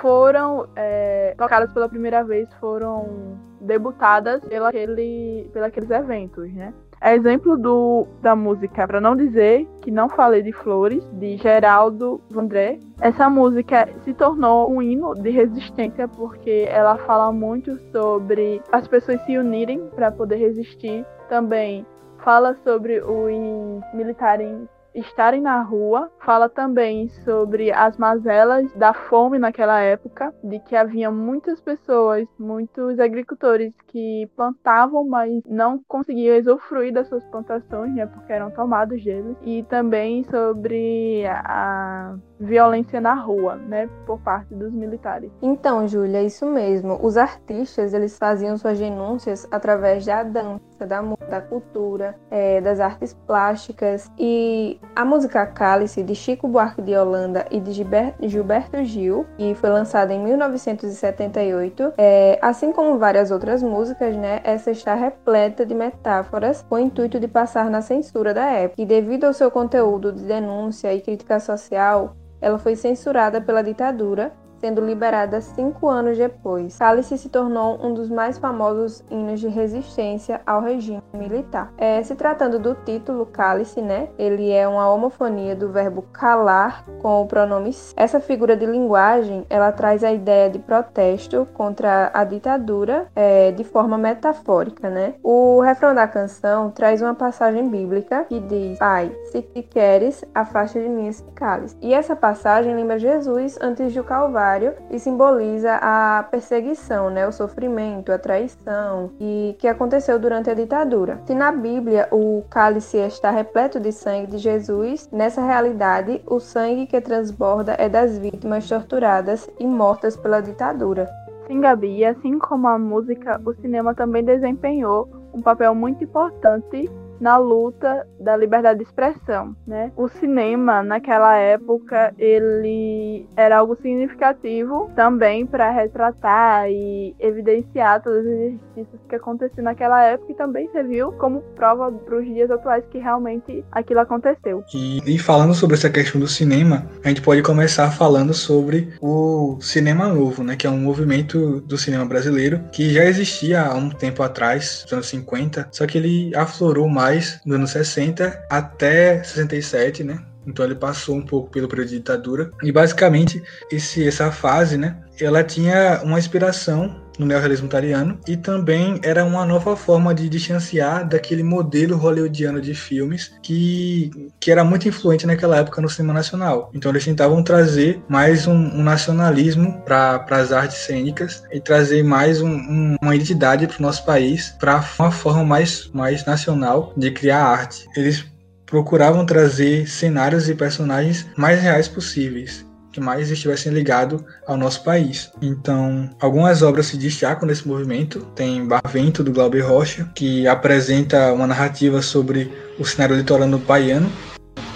foram 0.00 0.66
é, 0.74 1.34
tocadas 1.36 1.70
pela 1.72 1.88
primeira 1.88 2.24
vez, 2.24 2.52
foram 2.54 3.38
debutadas 3.60 4.42
pela 4.44 4.70
aquele, 4.70 5.50
aqueles 5.62 5.90
eventos, 5.90 6.52
né? 6.52 6.72
É 7.04 7.16
exemplo 7.16 7.58
do, 7.58 8.06
da 8.22 8.36
música 8.36 8.86
Para 8.86 9.00
Não 9.00 9.16
Dizer 9.16 9.66
Que 9.80 9.90
Não 9.90 10.08
Falei 10.08 10.40
de 10.40 10.52
Flores, 10.52 11.04
de 11.14 11.36
Geraldo 11.36 12.20
Vandré. 12.30 12.78
Essa 13.00 13.28
música 13.28 13.88
se 14.04 14.14
tornou 14.14 14.70
um 14.70 14.80
hino 14.80 15.12
de 15.14 15.30
resistência 15.30 16.06
porque 16.06 16.64
ela 16.70 16.96
fala 16.98 17.32
muito 17.32 17.76
sobre 17.90 18.62
as 18.70 18.86
pessoas 18.86 19.20
se 19.22 19.36
unirem 19.36 19.80
para 19.96 20.12
poder 20.12 20.36
resistir. 20.36 21.04
Também 21.28 21.84
fala 22.18 22.56
sobre 22.62 23.02
os 23.02 23.82
militares 23.92 24.68
estarem 24.94 25.40
na 25.40 25.62
rua. 25.62 26.10
Fala 26.20 26.48
também 26.48 27.08
sobre 27.24 27.72
as 27.72 27.96
mazelas 27.96 28.72
da 28.74 28.92
fome 28.92 29.38
naquela 29.38 29.80
época, 29.80 30.32
de 30.42 30.58
que 30.60 30.76
havia 30.76 31.10
muitas 31.10 31.60
pessoas, 31.60 32.26
muitos 32.38 32.98
agricultores 32.98 33.74
que 33.88 34.30
plantavam, 34.36 35.06
mas 35.06 35.42
não 35.46 35.80
conseguiam 35.86 36.38
usufruir 36.38 36.92
das 36.92 37.08
suas 37.08 37.24
plantações, 37.26 37.94
né, 37.94 38.06
porque 38.06 38.32
eram 38.32 38.50
tomados 38.50 39.02
deles. 39.02 39.36
E 39.42 39.62
também 39.64 40.24
sobre 40.24 41.24
a 41.26 42.14
violência 42.38 43.00
na 43.00 43.14
rua, 43.14 43.56
né, 43.56 43.88
por 44.06 44.18
parte 44.20 44.54
dos 44.54 44.72
militares. 44.72 45.30
Então, 45.40 45.86
Júlia, 45.86 46.18
é 46.18 46.24
isso 46.24 46.46
mesmo. 46.46 46.98
Os 47.02 47.16
artistas, 47.16 47.94
eles 47.94 48.18
faziam 48.18 48.56
suas 48.56 48.78
denúncias 48.78 49.46
através 49.50 50.04
da 50.04 50.22
dança, 50.22 50.62
da, 50.86 51.02
da 51.28 51.40
cultura, 51.40 52.14
é, 52.30 52.60
das 52.60 52.80
artes 52.80 53.14
plásticas 53.26 54.10
e 54.18 54.80
a 54.94 55.04
música 55.04 55.46
Cálice, 55.46 56.02
de 56.02 56.14
Chico 56.14 56.48
Buarque 56.48 56.82
de 56.82 56.96
Holanda 56.96 57.46
e 57.50 57.60
de 57.60 57.72
Gilberto 57.72 58.84
Gil, 58.84 59.26
que 59.36 59.54
foi 59.54 59.70
lançada 59.70 60.12
em 60.12 60.22
1978, 60.22 61.94
é, 61.98 62.38
assim 62.42 62.72
como 62.72 62.98
várias 62.98 63.30
outras 63.30 63.62
músicas, 63.62 64.16
né, 64.16 64.40
essa 64.44 64.70
está 64.70 64.94
repleta 64.94 65.64
de 65.64 65.74
metáforas 65.74 66.64
com 66.68 66.76
o 66.76 66.78
intuito 66.78 67.18
de 67.18 67.28
passar 67.28 67.70
na 67.70 67.80
censura 67.80 68.34
da 68.34 68.46
época. 68.46 68.80
E 68.80 68.86
devido 68.86 69.24
ao 69.24 69.32
seu 69.32 69.50
conteúdo 69.50 70.12
de 70.12 70.22
denúncia 70.22 70.92
e 70.94 71.00
crítica 71.00 71.38
social, 71.40 72.16
ela 72.42 72.58
foi 72.58 72.74
censurada 72.74 73.40
pela 73.40 73.62
ditadura, 73.62 74.32
sendo 74.62 74.80
liberada 74.80 75.40
cinco 75.40 75.88
anos 75.88 76.16
depois. 76.16 76.78
Cálice 76.78 77.18
se 77.18 77.28
tornou 77.28 77.84
um 77.84 77.92
dos 77.92 78.08
mais 78.08 78.38
famosos 78.38 79.04
hinos 79.10 79.40
de 79.40 79.48
resistência 79.48 80.40
ao 80.46 80.60
regime 80.60 81.02
militar. 81.12 81.72
É, 81.76 82.00
se 82.02 82.14
tratando 82.14 82.60
do 82.60 82.74
título 82.74 83.26
Cálice, 83.26 83.82
né, 83.82 84.08
ele 84.16 84.50
é 84.50 84.68
uma 84.68 84.88
homofonia 84.88 85.56
do 85.56 85.70
verbo 85.70 86.02
calar 86.12 86.84
com 87.00 87.22
o 87.22 87.26
pronome 87.26 87.72
essa 87.96 88.20
figura 88.20 88.56
de 88.56 88.66
linguagem 88.66 89.46
ela 89.48 89.72
traz 89.72 90.04
a 90.04 90.12
ideia 90.12 90.50
de 90.50 90.58
protesto 90.58 91.46
contra 91.54 92.10
a 92.12 92.24
ditadura 92.24 93.06
é, 93.14 93.50
de 93.52 93.64
forma 93.64 93.96
metafórica, 93.96 94.90
né? 94.90 95.14
O 95.22 95.60
refrão 95.60 95.94
da 95.94 96.06
canção 96.06 96.70
traz 96.70 97.00
uma 97.00 97.14
passagem 97.14 97.68
bíblica 97.68 98.24
que 98.24 98.40
diz: 98.40 98.78
Pai, 98.78 99.14
se 99.30 99.42
te 99.42 99.62
queres, 99.62 100.24
afasta 100.34 100.80
de 100.80 100.88
mim 100.88 101.08
esse 101.08 101.22
cálice. 101.34 101.76
E 101.80 101.94
essa 101.94 102.14
passagem 102.14 102.74
lembra 102.74 102.98
Jesus 102.98 103.58
antes 103.60 103.94
do 103.94 104.04
Calvário 104.04 104.51
e 104.90 104.98
simboliza 104.98 105.78
a 105.80 106.24
perseguição, 106.30 107.10
né? 107.10 107.26
O 107.26 107.32
sofrimento, 107.32 108.12
a 108.12 108.18
traição 108.18 109.10
e 109.20 109.56
que 109.58 109.68
aconteceu 109.68 110.18
durante 110.18 110.50
a 110.50 110.54
ditadura. 110.54 111.20
Se 111.26 111.34
na 111.34 111.52
Bíblia 111.52 112.08
o 112.10 112.42
cálice 112.50 112.98
está 112.98 113.30
repleto 113.30 113.80
de 113.80 113.92
sangue 113.92 114.26
de 114.26 114.38
Jesus, 114.38 115.08
nessa 115.12 115.42
realidade 115.42 116.22
o 116.26 116.38
sangue 116.40 116.86
que 116.86 117.00
transborda 117.00 117.74
é 117.78 117.88
das 117.88 118.18
vítimas 118.18 118.68
torturadas 118.68 119.48
e 119.58 119.66
mortas 119.66 120.16
pela 120.16 120.40
ditadura. 120.40 121.08
Sim, 121.46 121.60
Gabi, 121.60 122.04
assim 122.04 122.38
como 122.38 122.68
a 122.68 122.78
música, 122.78 123.40
o 123.44 123.52
cinema 123.54 123.94
também 123.94 124.24
desempenhou 124.24 125.08
um 125.34 125.40
papel 125.40 125.74
muito 125.74 126.04
importante 126.04 126.90
na 127.22 127.38
luta 127.38 128.04
da 128.18 128.36
liberdade 128.36 128.80
de 128.80 128.84
expressão, 128.84 129.54
né? 129.64 129.92
O 129.96 130.08
cinema 130.08 130.82
naquela 130.82 131.36
época 131.36 132.12
ele 132.18 133.28
era 133.36 133.58
algo 133.58 133.76
significativo 133.80 134.90
também 134.96 135.46
para 135.46 135.70
retratar 135.70 136.68
e 136.68 137.14
evidenciar 137.20 138.02
todas 138.02 138.26
as 138.26 138.32
injustiças 138.32 139.00
que 139.08 139.14
aconteciam 139.14 139.62
naquela 139.62 140.02
época 140.02 140.32
e 140.32 140.34
também 140.34 140.68
serviu 140.72 141.12
como 141.12 141.42
prova 141.54 141.92
para 141.92 142.18
os 142.18 142.24
dias 142.24 142.50
atuais 142.50 142.84
que 142.90 142.98
realmente 142.98 143.64
aquilo 143.70 144.00
aconteceu. 144.00 144.64
E, 144.74 145.00
e 145.06 145.16
falando 145.16 145.54
sobre 145.54 145.76
essa 145.76 145.88
questão 145.88 146.20
do 146.20 146.26
cinema, 146.26 146.88
a 147.04 147.08
gente 147.08 147.22
pode 147.22 147.40
começar 147.42 147.92
falando 147.92 148.34
sobre 148.34 148.94
o 149.00 149.58
cinema 149.60 150.08
novo, 150.08 150.42
né? 150.42 150.56
Que 150.56 150.66
é 150.66 150.70
um 150.70 150.80
movimento 150.80 151.60
do 151.60 151.78
cinema 151.78 152.04
brasileiro 152.04 152.64
que 152.72 152.92
já 152.92 153.04
existia 153.04 153.62
há 153.62 153.74
um 153.74 153.90
tempo 153.90 154.24
atrás, 154.24 154.80
nos 154.82 154.92
anos 154.92 155.06
50, 155.06 155.68
só 155.70 155.86
que 155.86 155.96
ele 155.98 156.34
aflorou 156.34 156.88
mais 156.88 157.11
mais 157.12 157.40
nos 157.44 157.56
anos 157.56 157.70
60 157.70 158.46
até 158.48 159.22
67, 159.22 160.02
né? 160.02 160.18
Então 160.46 160.64
ele 160.64 160.74
passou 160.74 161.16
um 161.16 161.22
pouco 161.22 161.50
pelo 161.50 161.68
período 161.68 161.88
de 161.88 161.96
ditadura. 161.96 162.50
E 162.62 162.72
basicamente 162.72 163.42
esse, 163.70 164.06
essa 164.06 164.30
fase, 164.30 164.76
né? 164.76 164.96
Ela 165.20 165.44
tinha 165.44 166.00
uma 166.02 166.18
inspiração 166.18 167.02
no 167.18 167.26
neorrealismo 167.26 167.66
italiano 167.66 168.18
e 168.26 168.36
também 168.36 169.00
era 169.02 169.24
uma 169.24 169.44
nova 169.44 169.76
forma 169.76 170.14
de 170.14 170.28
distanciar 170.28 171.06
daquele 171.06 171.42
modelo 171.42 171.96
hollywoodiano 171.96 172.60
de 172.60 172.74
filmes 172.74 173.32
que, 173.42 174.10
que 174.40 174.50
era 174.50 174.64
muito 174.64 174.88
influente 174.88 175.26
naquela 175.26 175.58
época 175.58 175.80
no 175.80 175.88
cinema 175.88 176.14
nacional. 176.14 176.70
Então 176.74 176.90
eles 176.90 177.04
tentavam 177.04 177.42
trazer 177.42 178.02
mais 178.08 178.46
um, 178.46 178.54
um 178.54 178.82
nacionalismo 178.82 179.80
para 179.84 180.24
as 180.30 180.52
artes 180.52 180.78
cênicas 180.78 181.42
e 181.52 181.60
trazer 181.60 182.02
mais 182.02 182.40
um, 182.40 182.50
um, 182.50 182.96
uma 183.00 183.14
identidade 183.14 183.66
para 183.66 183.78
o 183.78 183.82
nosso 183.82 184.04
país, 184.04 184.54
para 184.58 184.84
uma 184.98 185.10
forma 185.10 185.44
mais, 185.44 185.90
mais 185.92 186.24
nacional 186.24 186.92
de 186.96 187.10
criar 187.10 187.44
arte. 187.44 187.86
Eles 187.96 188.31
procuravam 188.72 189.26
trazer 189.26 189.86
cenários 189.86 190.48
e 190.48 190.54
personagens 190.54 191.26
mais 191.36 191.60
reais 191.60 191.86
possíveis 191.86 192.66
que 192.90 193.00
mais 193.00 193.30
estivessem 193.30 193.72
ligados 193.72 194.22
ao 194.46 194.56
nosso 194.56 194.82
país. 194.82 195.30
Então, 195.40 196.10
algumas 196.20 196.62
obras 196.62 196.86
se 196.86 196.96
destacam 196.96 197.46
nesse 197.46 197.66
movimento. 197.66 198.20
Tem 198.34 198.66
Barvento, 198.66 199.22
do 199.22 199.32
Glauber 199.32 199.60
Rocha, 199.60 200.10
que 200.14 200.46
apresenta 200.46 201.32
uma 201.32 201.46
narrativa 201.46 202.02
sobre 202.02 202.52
o 202.78 202.84
cenário 202.84 203.16
litorano 203.16 203.58
baiano, 203.58 204.10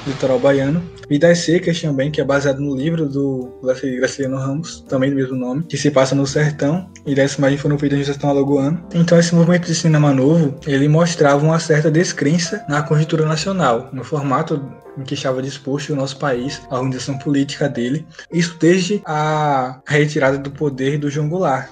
litoral 0.07 0.39
baiano. 0.39 0.83
Vidas 1.09 1.39
Secas 1.39 1.81
também, 1.81 2.11
que 2.11 2.21
é 2.21 2.25
baseado 2.25 2.61
no 2.61 2.75
livro 2.75 3.09
do 3.09 3.51
Graciliano 3.63 4.37
Ramos, 4.37 4.85
também 4.89 5.11
do 5.11 5.17
mesmo 5.17 5.37
nome, 5.37 5.63
que 5.65 5.77
se 5.77 5.91
passa 5.91 6.15
no 6.15 6.27
sertão, 6.27 6.91
e 7.07 7.15
dessa 7.15 7.39
imagem 7.39 7.59
foram 7.59 7.79
feitas 7.79 7.99
no 7.99 8.05
sertão 8.05 8.31
alagoano. 8.31 8.85
Então 8.95 9.19
esse 9.19 9.35
movimento 9.35 9.67
de 9.67 9.75
cinema 9.75 10.13
novo, 10.13 10.59
ele 10.67 10.89
mostrava 10.89 11.45
uma 11.45 11.61
certa 11.61 11.91
descrença 11.91 12.65
na 12.69 12.83
conjuntura 12.83 13.25
nacional, 13.25 13.89
no 13.93 14.03
formato 14.03 14.63
em 14.99 15.03
que 15.03 15.15
estava 15.15 15.43
disposto 15.43 15.93
o 15.93 15.97
nosso 15.97 16.19
país, 16.19 16.61
a 16.71 16.77
organização 16.77 17.19
política 17.19 17.69
dele. 17.69 18.07
Isso 18.33 18.57
desde 18.59 19.03
a 19.05 19.81
retirada 19.87 20.39
do 20.39 20.51
poder 20.51 20.99
do 20.99 21.11
João 21.11 21.29
Goulart. 21.29 21.71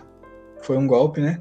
Foi 0.62 0.76
um 0.76 0.86
golpe, 0.86 1.20
né? 1.20 1.40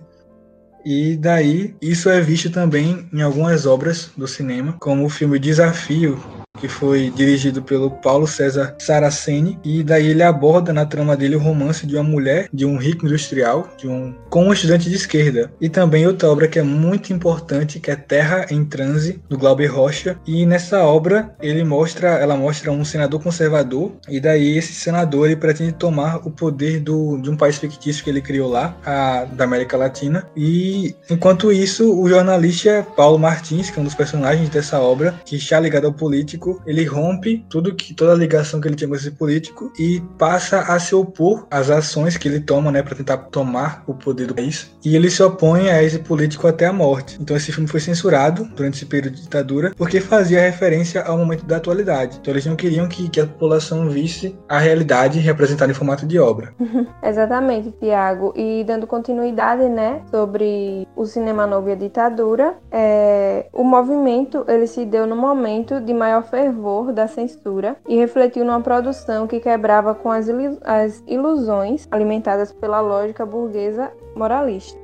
E 0.85 1.15
daí, 1.15 1.75
isso 1.81 2.09
é 2.09 2.19
visto 2.19 2.49
também 2.49 3.07
em 3.13 3.21
algumas 3.21 3.65
obras 3.65 4.11
do 4.17 4.27
cinema, 4.27 4.75
como 4.79 5.05
o 5.05 5.09
filme 5.09 5.39
Desafio, 5.39 6.21
que 6.63 6.69
foi 6.69 7.11
dirigido 7.13 7.61
pelo 7.61 7.91
Paulo 7.91 8.25
César 8.25 8.73
Saraceni, 8.79 9.59
e 9.65 9.83
daí 9.83 10.07
ele 10.07 10.23
aborda 10.23 10.71
na 10.71 10.85
trama 10.85 11.17
dele 11.17 11.35
o 11.35 11.39
romance 11.39 11.85
de 11.85 11.93
uma 11.95 12.05
mulher, 12.05 12.47
de 12.53 12.65
um 12.65 12.77
rico 12.77 13.05
industrial, 13.05 13.67
de 13.77 13.85
um 13.85 14.15
com 14.29 14.45
um 14.45 14.53
estudante 14.53 14.89
de 14.89 14.95
esquerda. 14.95 15.51
E 15.59 15.67
também 15.67 16.07
outra 16.07 16.29
obra 16.29 16.47
que 16.47 16.57
é 16.57 16.63
muito 16.63 17.11
importante, 17.11 17.81
que 17.81 17.91
é 17.91 17.97
Terra 17.97 18.45
em 18.49 18.63
Transe, 18.63 19.21
do 19.27 19.37
Glauber 19.37 19.67
Rocha, 19.67 20.17
e 20.25 20.45
nessa 20.45 20.83
obra 20.83 21.35
ele 21.41 21.65
mostra, 21.65 22.11
ela 22.11 22.37
mostra 22.37 22.71
um 22.71 22.85
senador 22.85 23.21
conservador, 23.21 23.91
e 24.07 24.21
daí 24.21 24.57
esse 24.57 24.71
senador 24.71 25.25
ele 25.25 25.35
pretende 25.35 25.73
tomar 25.73 26.25
o 26.25 26.31
poder 26.31 26.79
do, 26.79 27.17
de 27.17 27.29
um 27.29 27.35
país 27.35 27.57
fictício 27.57 28.05
que 28.05 28.09
ele 28.09 28.21
criou 28.21 28.49
lá, 28.49 28.77
a, 28.85 29.25
da 29.25 29.43
América 29.43 29.75
Latina, 29.75 30.25
e 30.33 30.95
enquanto 31.09 31.51
isso, 31.51 31.93
o 31.99 32.07
jornalista 32.07 32.87
Paulo 32.95 33.19
Martins, 33.19 33.69
que 33.69 33.77
é 33.77 33.81
um 33.81 33.85
dos 33.85 33.95
personagens 33.95 34.47
dessa 34.47 34.79
obra, 34.79 35.13
que 35.25 35.35
está 35.35 35.59
ligado 35.59 35.87
ao 35.87 35.93
político, 35.93 36.52
ele 36.65 36.83
rompe 36.85 37.45
tudo 37.49 37.75
que 37.75 37.93
toda 37.93 38.13
a 38.13 38.15
ligação 38.15 38.59
que 38.59 38.67
ele 38.67 38.75
tinha 38.75 38.87
com 38.87 38.95
esse 38.95 39.11
político 39.11 39.71
e 39.79 40.01
passa 40.17 40.59
a 40.59 40.79
se 40.79 40.95
opor 40.95 41.47
às 41.49 41.69
ações 41.69 42.17
que 42.17 42.27
ele 42.27 42.39
toma, 42.39 42.71
né, 42.71 42.81
para 42.81 42.95
tentar 42.95 43.17
tomar 43.17 43.83
o 43.87 43.93
poder 43.93 44.27
do 44.27 44.35
país. 44.35 44.71
E 44.83 44.95
ele 44.95 45.09
se 45.09 45.21
opõe 45.23 45.69
a 45.69 45.81
esse 45.81 45.99
político 45.99 46.47
até 46.47 46.65
a 46.65 46.73
morte. 46.73 47.17
Então 47.21 47.35
esse 47.35 47.51
filme 47.51 47.67
foi 47.67 47.79
censurado 47.79 48.45
durante 48.55 48.75
esse 48.75 48.85
período 48.85 49.15
de 49.15 49.21
ditadura 49.23 49.71
porque 49.77 49.99
fazia 49.99 50.41
referência 50.41 51.01
ao 51.03 51.17
momento 51.17 51.45
da 51.45 51.57
atualidade. 51.57 52.17
Então 52.19 52.33
eles 52.33 52.45
não 52.45 52.55
queriam 52.55 52.87
que, 52.87 53.09
que 53.09 53.19
a 53.19 53.27
população 53.27 53.89
visse 53.89 54.37
a 54.47 54.59
realidade 54.59 55.19
representada 55.19 55.71
em 55.71 55.75
formato 55.75 56.05
de 56.05 56.19
obra. 56.19 56.53
Exatamente, 57.03 57.71
Tiago. 57.79 58.33
E 58.35 58.63
dando 58.63 58.87
continuidade, 58.87 59.67
né, 59.69 60.01
sobre 60.09 60.87
o 60.95 61.05
cinema 61.05 61.45
novo 61.45 61.69
e 61.69 61.71
a 61.73 61.75
ditadura, 61.75 62.55
é... 62.71 63.47
o 63.53 63.63
movimento 63.63 64.43
ele 64.47 64.67
se 64.67 64.85
deu 64.85 65.05
no 65.07 65.15
momento 65.15 65.79
de 65.81 65.93
maior 65.93 66.23
fervor 66.23 66.42
da 66.91 67.07
censura 67.07 67.77
e 67.87 67.95
refletiu 67.95 68.43
numa 68.43 68.61
produção 68.61 69.27
que 69.27 69.39
quebrava 69.39 69.95
com 69.95 70.11
as, 70.11 70.27
ilusões 71.07 71.87
alimentadas 71.91 72.51
pela 72.51 72.81
lógica 72.81 73.25
burguesa 73.25 73.91
moralista. 74.15 74.82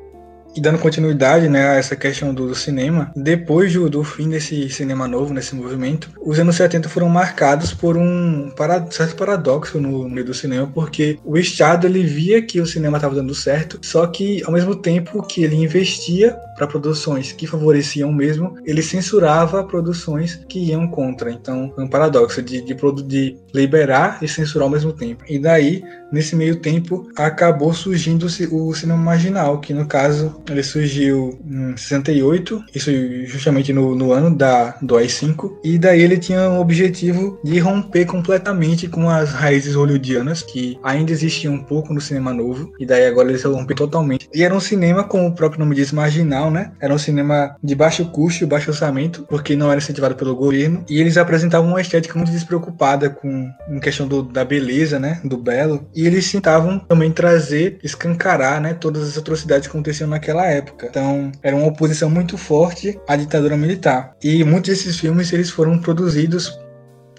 E 0.55 0.61
dando 0.61 0.79
continuidade 0.79 1.47
né, 1.47 1.69
a 1.69 1.75
essa 1.75 1.95
questão 1.95 2.33
do, 2.33 2.47
do 2.47 2.55
cinema, 2.55 3.11
depois 3.15 3.71
do, 3.73 3.89
do, 3.89 4.03
fim 4.03 4.29
desse 4.29 4.69
cinema 4.69 5.07
novo, 5.07 5.33
nesse 5.33 5.55
movimento, 5.55 6.09
os 6.21 6.39
anos 6.39 6.55
70 6.55 6.89
foram 6.89 7.07
marcados 7.07 7.73
por 7.73 7.95
um 7.95 8.51
para, 8.55 8.85
certo 8.91 9.15
paradoxo 9.15 9.79
no, 9.79 10.09
meio 10.09 10.25
do 10.25 10.33
cinema, 10.33 10.67
porque 10.73 11.19
o 11.23 11.37
Estado 11.37 11.85
ele 11.85 12.03
via 12.03 12.41
que 12.41 12.59
o 12.59 12.65
cinema 12.65 12.97
estava 12.97 13.15
dando 13.15 13.33
certo, 13.35 13.79
só 13.81 14.05
que 14.07 14.43
ao 14.43 14.51
mesmo 14.51 14.75
tempo 14.75 15.21
que 15.23 15.43
ele 15.43 15.55
investia 15.55 16.35
para 16.55 16.67
produções 16.67 17.31
que 17.31 17.47
favoreciam 17.47 18.11
mesmo, 18.11 18.55
ele 18.65 18.81
censurava 18.81 19.63
produções 19.63 20.43
que 20.49 20.59
iam 20.59 20.87
contra. 20.87 21.31
Então, 21.31 21.73
é 21.77 21.81
um 21.81 21.87
paradoxo 21.87 22.41
de, 22.41 22.61
de, 22.61 22.75
de 23.03 23.37
liberar 23.53 24.19
e 24.21 24.27
censurar 24.27 24.65
ao 24.65 24.69
mesmo 24.69 24.91
tempo. 24.91 25.23
E 25.29 25.39
daí, 25.39 25.81
nesse 26.11 26.35
meio 26.35 26.57
tempo, 26.57 27.07
acabou 27.15 27.73
surgindo 27.73 28.25
o 28.51 28.73
cinema 28.73 29.01
marginal, 29.01 29.61
que 29.61 29.73
no 29.73 29.87
caso 29.87 30.35
ele 30.51 30.63
surgiu 30.63 31.39
em 31.45 31.75
68, 31.75 32.63
isso 32.73 32.91
justamente 33.25 33.73
no, 33.73 33.95
no 33.95 34.11
ano 34.11 34.35
da, 34.35 34.75
do 34.81 34.97
AI-5, 34.97 35.59
e 35.63 35.77
daí 35.77 36.01
ele 36.01 36.17
tinha 36.17 36.49
o 36.49 36.59
objetivo 36.59 37.39
de 37.43 37.59
romper 37.59 38.05
completamente 38.05 38.87
com 38.87 39.09
as 39.09 39.31
raízes 39.31 39.75
hollywoodianas, 39.75 40.41
que 40.41 40.79
ainda 40.83 41.11
existiam 41.11 41.53
um 41.53 41.63
pouco 41.63 41.93
no 41.93 42.01
cinema 42.01 42.33
novo, 42.33 42.71
e 42.79 42.85
daí 42.85 43.05
agora 43.05 43.29
eles 43.29 43.43
rompem 43.43 43.75
totalmente. 43.75 44.29
E 44.33 44.43
era 44.43 44.53
um 44.53 44.59
cinema, 44.59 45.03
como 45.03 45.27
o 45.27 45.35
próprio 45.35 45.59
nome 45.59 45.75
diz, 45.75 45.91
marginal, 45.91 46.51
né? 46.51 46.71
Era 46.79 46.93
um 46.93 46.97
cinema 46.97 47.55
de 47.63 47.75
baixo 47.75 48.05
custo, 48.05 48.47
baixo 48.47 48.71
orçamento, 48.71 49.25
porque 49.29 49.55
não 49.55 49.71
era 49.71 49.79
incentivado 49.79 50.15
pelo 50.15 50.35
governo, 50.35 50.83
e 50.89 50.99
eles 50.99 51.17
apresentavam 51.17 51.69
uma 51.69 51.81
estética 51.81 52.17
muito 52.17 52.31
despreocupada 52.31 53.09
com 53.09 53.49
em 53.69 53.79
questão 53.79 54.07
do, 54.07 54.23
da 54.23 54.43
beleza, 54.43 54.99
né? 54.99 55.19
Do 55.23 55.37
belo, 55.37 55.87
e 55.95 56.05
eles 56.05 56.31
tentavam 56.31 56.79
também 56.79 57.11
trazer, 57.11 57.79
escancarar, 57.83 58.61
né? 58.61 58.73
Todas 58.73 59.03
as 59.03 59.17
atrocidades 59.17 59.67
que 59.67 59.71
aconteciam 59.71 60.09
naquela 60.09 60.28
naquela 60.29 60.45
época. 60.45 60.87
Então, 60.87 61.31
era 61.41 61.55
uma 61.55 61.67
oposição 61.67 62.09
muito 62.09 62.37
forte 62.37 62.99
à 63.07 63.15
ditadura 63.15 63.57
militar. 63.57 64.15
E 64.23 64.43
muitos 64.43 64.69
desses 64.69 64.99
filmes 64.99 65.33
eles 65.33 65.49
foram 65.49 65.79
produzidos 65.79 66.59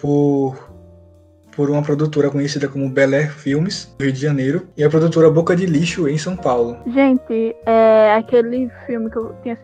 por 0.01 0.71
por 1.57 1.69
uma 1.69 1.83
produtora 1.83 2.31
conhecida 2.31 2.69
como 2.69 2.89
Bel 2.89 3.13
Air 3.13 3.33
Filmes, 3.33 3.95
no 3.99 4.05
Rio 4.07 4.15
de 4.15 4.21
Janeiro, 4.21 4.69
e 4.77 4.85
a 4.85 4.89
produtora 4.89 5.29
Boca 5.29 5.55
de 5.55 5.67
Lixo, 5.67 6.09
em 6.09 6.17
São 6.17 6.37
Paulo. 6.37 6.79
Gente, 6.87 7.55
é, 7.67 8.15
aquele 8.15 8.71
filme 8.87 9.11
que 9.11 9.17
eu 9.17 9.35
tinha 9.43 9.59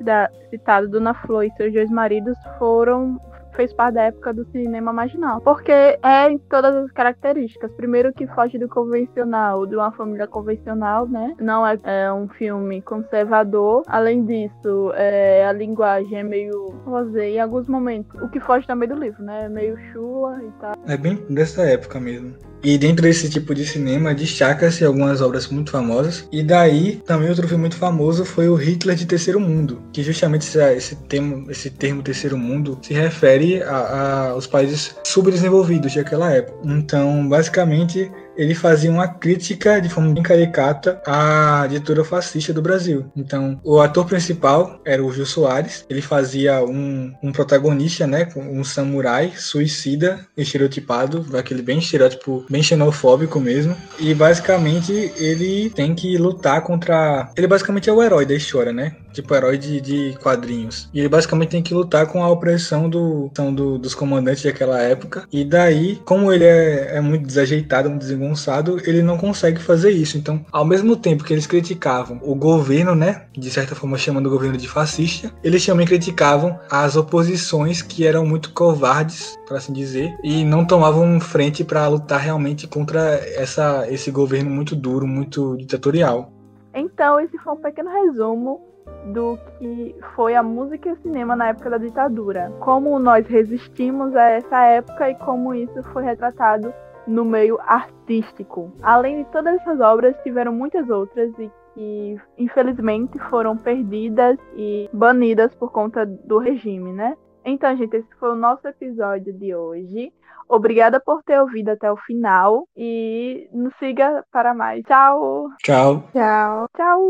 citado, 0.51 0.89
Dona 0.89 1.15
Flor 1.15 1.45
e 1.45 1.51
seus 1.53 1.73
dois 1.73 1.89
maridos, 1.89 2.37
foram 2.59 3.19
fez 3.57 3.73
parte 3.73 3.95
da 3.95 4.03
época 4.03 4.33
do 4.33 4.45
cinema 4.53 4.93
marginal. 4.93 5.41
Porque 5.41 5.73
é 5.73 6.31
em 6.31 6.39
todas 6.39 6.77
as 6.77 6.93
características. 6.93 7.73
Primeiro 7.73 8.13
que 8.13 8.27
foge 8.29 8.59
do 8.59 8.69
convencional, 8.69 9.67
de 9.67 9.75
uma 9.75 9.91
família 9.93 10.27
convencional, 10.27 11.09
né? 11.09 11.35
Não 11.41 11.67
é, 11.67 11.79
é 11.85 12.13
um 12.13 12.29
filme 12.29 12.83
conservador. 12.83 13.83
Além 13.87 14.25
disso, 14.25 14.93
é, 14.95 15.47
a 15.47 15.53
linguagem 15.53 16.19
é 16.19 16.23
meio 16.23 16.69
rosé 16.85 17.31
em 17.31 17.41
alguns 17.41 17.67
momentos. 17.67 18.21
O 18.21 18.29
que 18.29 18.39
foge 18.41 18.67
também 18.67 18.89
do 18.89 18.95
livro, 18.95 19.23
né? 19.23 19.47
É 19.47 19.49
meio 19.49 19.77
chula 19.93 20.41
e 20.43 20.51
tal. 20.61 20.75
É 20.87 20.97
bem 20.97 21.17
dessa 21.31 21.63
época 21.63 21.99
mesmo. 21.99 22.35
E 22.67 22.77
dentro 22.77 23.03
desse 23.03 23.31
tipo 23.31 23.55
de 23.55 23.65
cinema, 23.65 24.13
destaca-se 24.13 24.85
algumas 24.85 25.21
obras 25.21 25.47
muito 25.47 25.71
famosas. 25.71 26.27
E 26.33 26.43
daí, 26.43 27.01
também 27.07 27.29
outro 27.29 27.47
filme 27.47 27.61
muito 27.61 27.77
famoso 27.77 28.25
foi 28.25 28.49
o 28.49 28.57
Hitler 28.57 28.97
de 28.97 29.07
Terceiro 29.07 29.39
Mundo, 29.39 29.81
que 29.93 30.03
justamente 30.03 30.49
esse, 30.77 30.97
termo, 30.97 31.49
esse 31.49 31.71
termo 31.71 32.03
Terceiro 32.03 32.37
Mundo 32.37 32.77
se 32.83 32.93
refere 32.93 33.63
aos 33.63 34.49
países 34.49 34.97
subdesenvolvidos 35.05 35.95
daquela 35.95 36.33
época. 36.33 36.59
Então, 36.65 37.29
basicamente, 37.29 38.11
ele 38.37 38.55
fazia 38.55 38.91
uma 38.91 39.09
crítica 39.09 39.81
de 39.81 39.89
forma 39.89 40.13
bem 40.13 40.23
caricata 40.23 41.01
à 41.07 41.67
ditadura 41.69 42.05
fascista 42.05 42.53
do 42.53 42.63
Brasil. 42.63 43.11
Então, 43.17 43.61
o 43.65 43.81
ator 43.81 44.07
principal 44.07 44.81
era 44.85 45.05
o 45.05 45.13
Gil 45.13 45.27
Soares. 45.27 45.85
Ele 45.89 46.03
fazia 46.03 46.63
um, 46.65 47.13
um 47.23 47.33
protagonista, 47.33 48.07
né, 48.07 48.29
um 48.37 48.63
samurai 48.65 49.33
suicida, 49.37 50.21
estereotipado, 50.37 51.27
aquele 51.37 51.63
bem 51.63 51.79
estereótipo, 51.79 52.45
bem 52.49 52.63
xenofóbico 52.63 53.41
mesmo. 53.41 53.77
E 53.99 54.15
basicamente 54.15 55.13
ele 55.17 55.71
tem 55.71 55.95
que 55.95 56.17
lutar 56.19 56.63
contra. 56.63 57.31
Ele 57.37 57.47
basicamente 57.47 57.89
é 57.89 57.93
o 57.93 58.03
herói 58.03 58.27
da 58.27 58.35
história, 58.35 58.73
né? 58.73 58.97
Tipo 59.17 59.35
herói 59.35 59.57
de, 59.57 59.81
de 59.81 60.19
quadrinhos. 60.23 60.91
E 60.93 61.01
ele 61.01 61.09
basicamente 61.09 61.49
tem 61.49 61.63
que 61.63 61.73
lutar 61.73 62.07
com 62.07 62.23
a 62.23 62.29
opressão 62.29 62.87
do, 62.87 63.31
do 63.55 63.79
dos 63.79 63.95
comandantes 63.95 64.45
daquela 64.45 64.79
época. 64.79 65.27
E 65.33 65.43
daí, 65.43 65.97
como 66.05 66.31
ele 66.31 66.45
é, 66.45 66.97
é 66.97 67.01
muito 67.01 67.27
desajeitado, 67.27 67.89
muito 67.89 68.03
desengonçado, 68.03 68.79
ele 68.85 69.01
não 69.01 69.17
consegue 69.17 69.59
fazer 69.59 69.91
isso. 69.91 70.19
Então, 70.19 70.45
ao 70.53 70.67
mesmo 70.67 70.95
tempo 70.97 71.25
que 71.25 71.33
eles 71.33 71.47
criticavam 71.47 72.21
o 72.23 72.35
governo, 72.35 72.95
né, 72.95 73.23
de 73.33 73.51
certa 73.51 73.75
forma 73.75 73.97
chamando 73.97 74.27
o 74.27 74.31
governo 74.31 74.59
de 74.59 74.69
fascista, 74.69 75.33
eles 75.43 75.65
também 75.65 75.87
criticavam 75.87 76.59
as 76.71 76.95
oposições 76.95 77.81
que 77.81 78.07
eram 78.07 78.27
muito 78.27 78.53
covardes, 78.53 79.35
para 79.47 79.57
assim 79.57 79.73
dizer, 79.73 80.15
e 80.23 80.45
não 80.45 80.67
tomavam 80.67 81.19
frente 81.21 81.65
para 81.65 81.89
lutar 81.89 82.21
realmente 82.21 82.67
contra 82.67 83.01
essa, 83.35 83.87
esse 83.89 84.11
governo 84.11 84.51
muito 84.51 84.77
duro, 84.77 85.07
muito 85.07 85.57
ditatorial. 85.57 86.33
Então, 86.75 87.19
esse 87.19 87.39
foi 87.39 87.55
um 87.55 87.57
pequeno 87.57 87.91
resumo 87.91 88.76
do 89.13 89.39
que 89.59 89.95
foi 90.15 90.35
a 90.35 90.43
música 90.43 90.89
e 90.89 90.93
o 90.93 90.97
cinema 91.03 91.37
na 91.37 91.49
época 91.49 91.71
da 91.71 91.79
ditadura. 91.79 92.53
Como 92.61 92.99
nós 92.99 93.27
resistimos 93.27 94.15
a 94.17 94.31
essa 94.31 94.65
época 94.65 95.11
e 95.11 95.15
como 95.17 95.55
isso 95.55 95.83
foi 95.93 96.05
retratado 96.05 96.73
no 97.07 97.25
meio 97.25 97.59
artístico. 97.63 98.73
Além 98.83 99.23
de 99.23 99.31
todas 99.31 99.55
essas 99.61 99.81
obras, 99.81 100.17
tiveram 100.23 100.53
muitas 100.53 100.89
outras 100.91 101.33
e 101.39 101.51
que 101.75 102.17
infelizmente 102.39 103.19
foram 103.31 103.57
perdidas 103.57 104.39
e 104.57 104.89
banidas 104.93 105.55
por 105.55 105.71
conta 105.71 106.07
do 106.07 106.39
regime, 106.39 106.93
né? 106.93 107.15
Então, 107.45 107.77
gente, 107.77 107.97
esse 107.97 108.09
foi 108.19 108.33
o 108.33 108.37
nosso 108.37 108.67
episódio 108.67 109.33
de 109.33 109.55
hoje. 109.55 110.13
Obrigada 110.49 111.01
por 111.01 111.23
ter 111.23 111.41
ouvido 111.41 111.71
até 111.71 111.91
o 111.91 111.97
final 111.97 112.67
e 112.77 113.49
nos 113.53 113.73
siga 113.79 114.25
para 114.33 114.55
mais. 114.55 114.83
Tchau. 114.85 115.49
Tchau. 115.63 116.05
Tchau. 116.13 116.69
Tchau. 116.75 117.03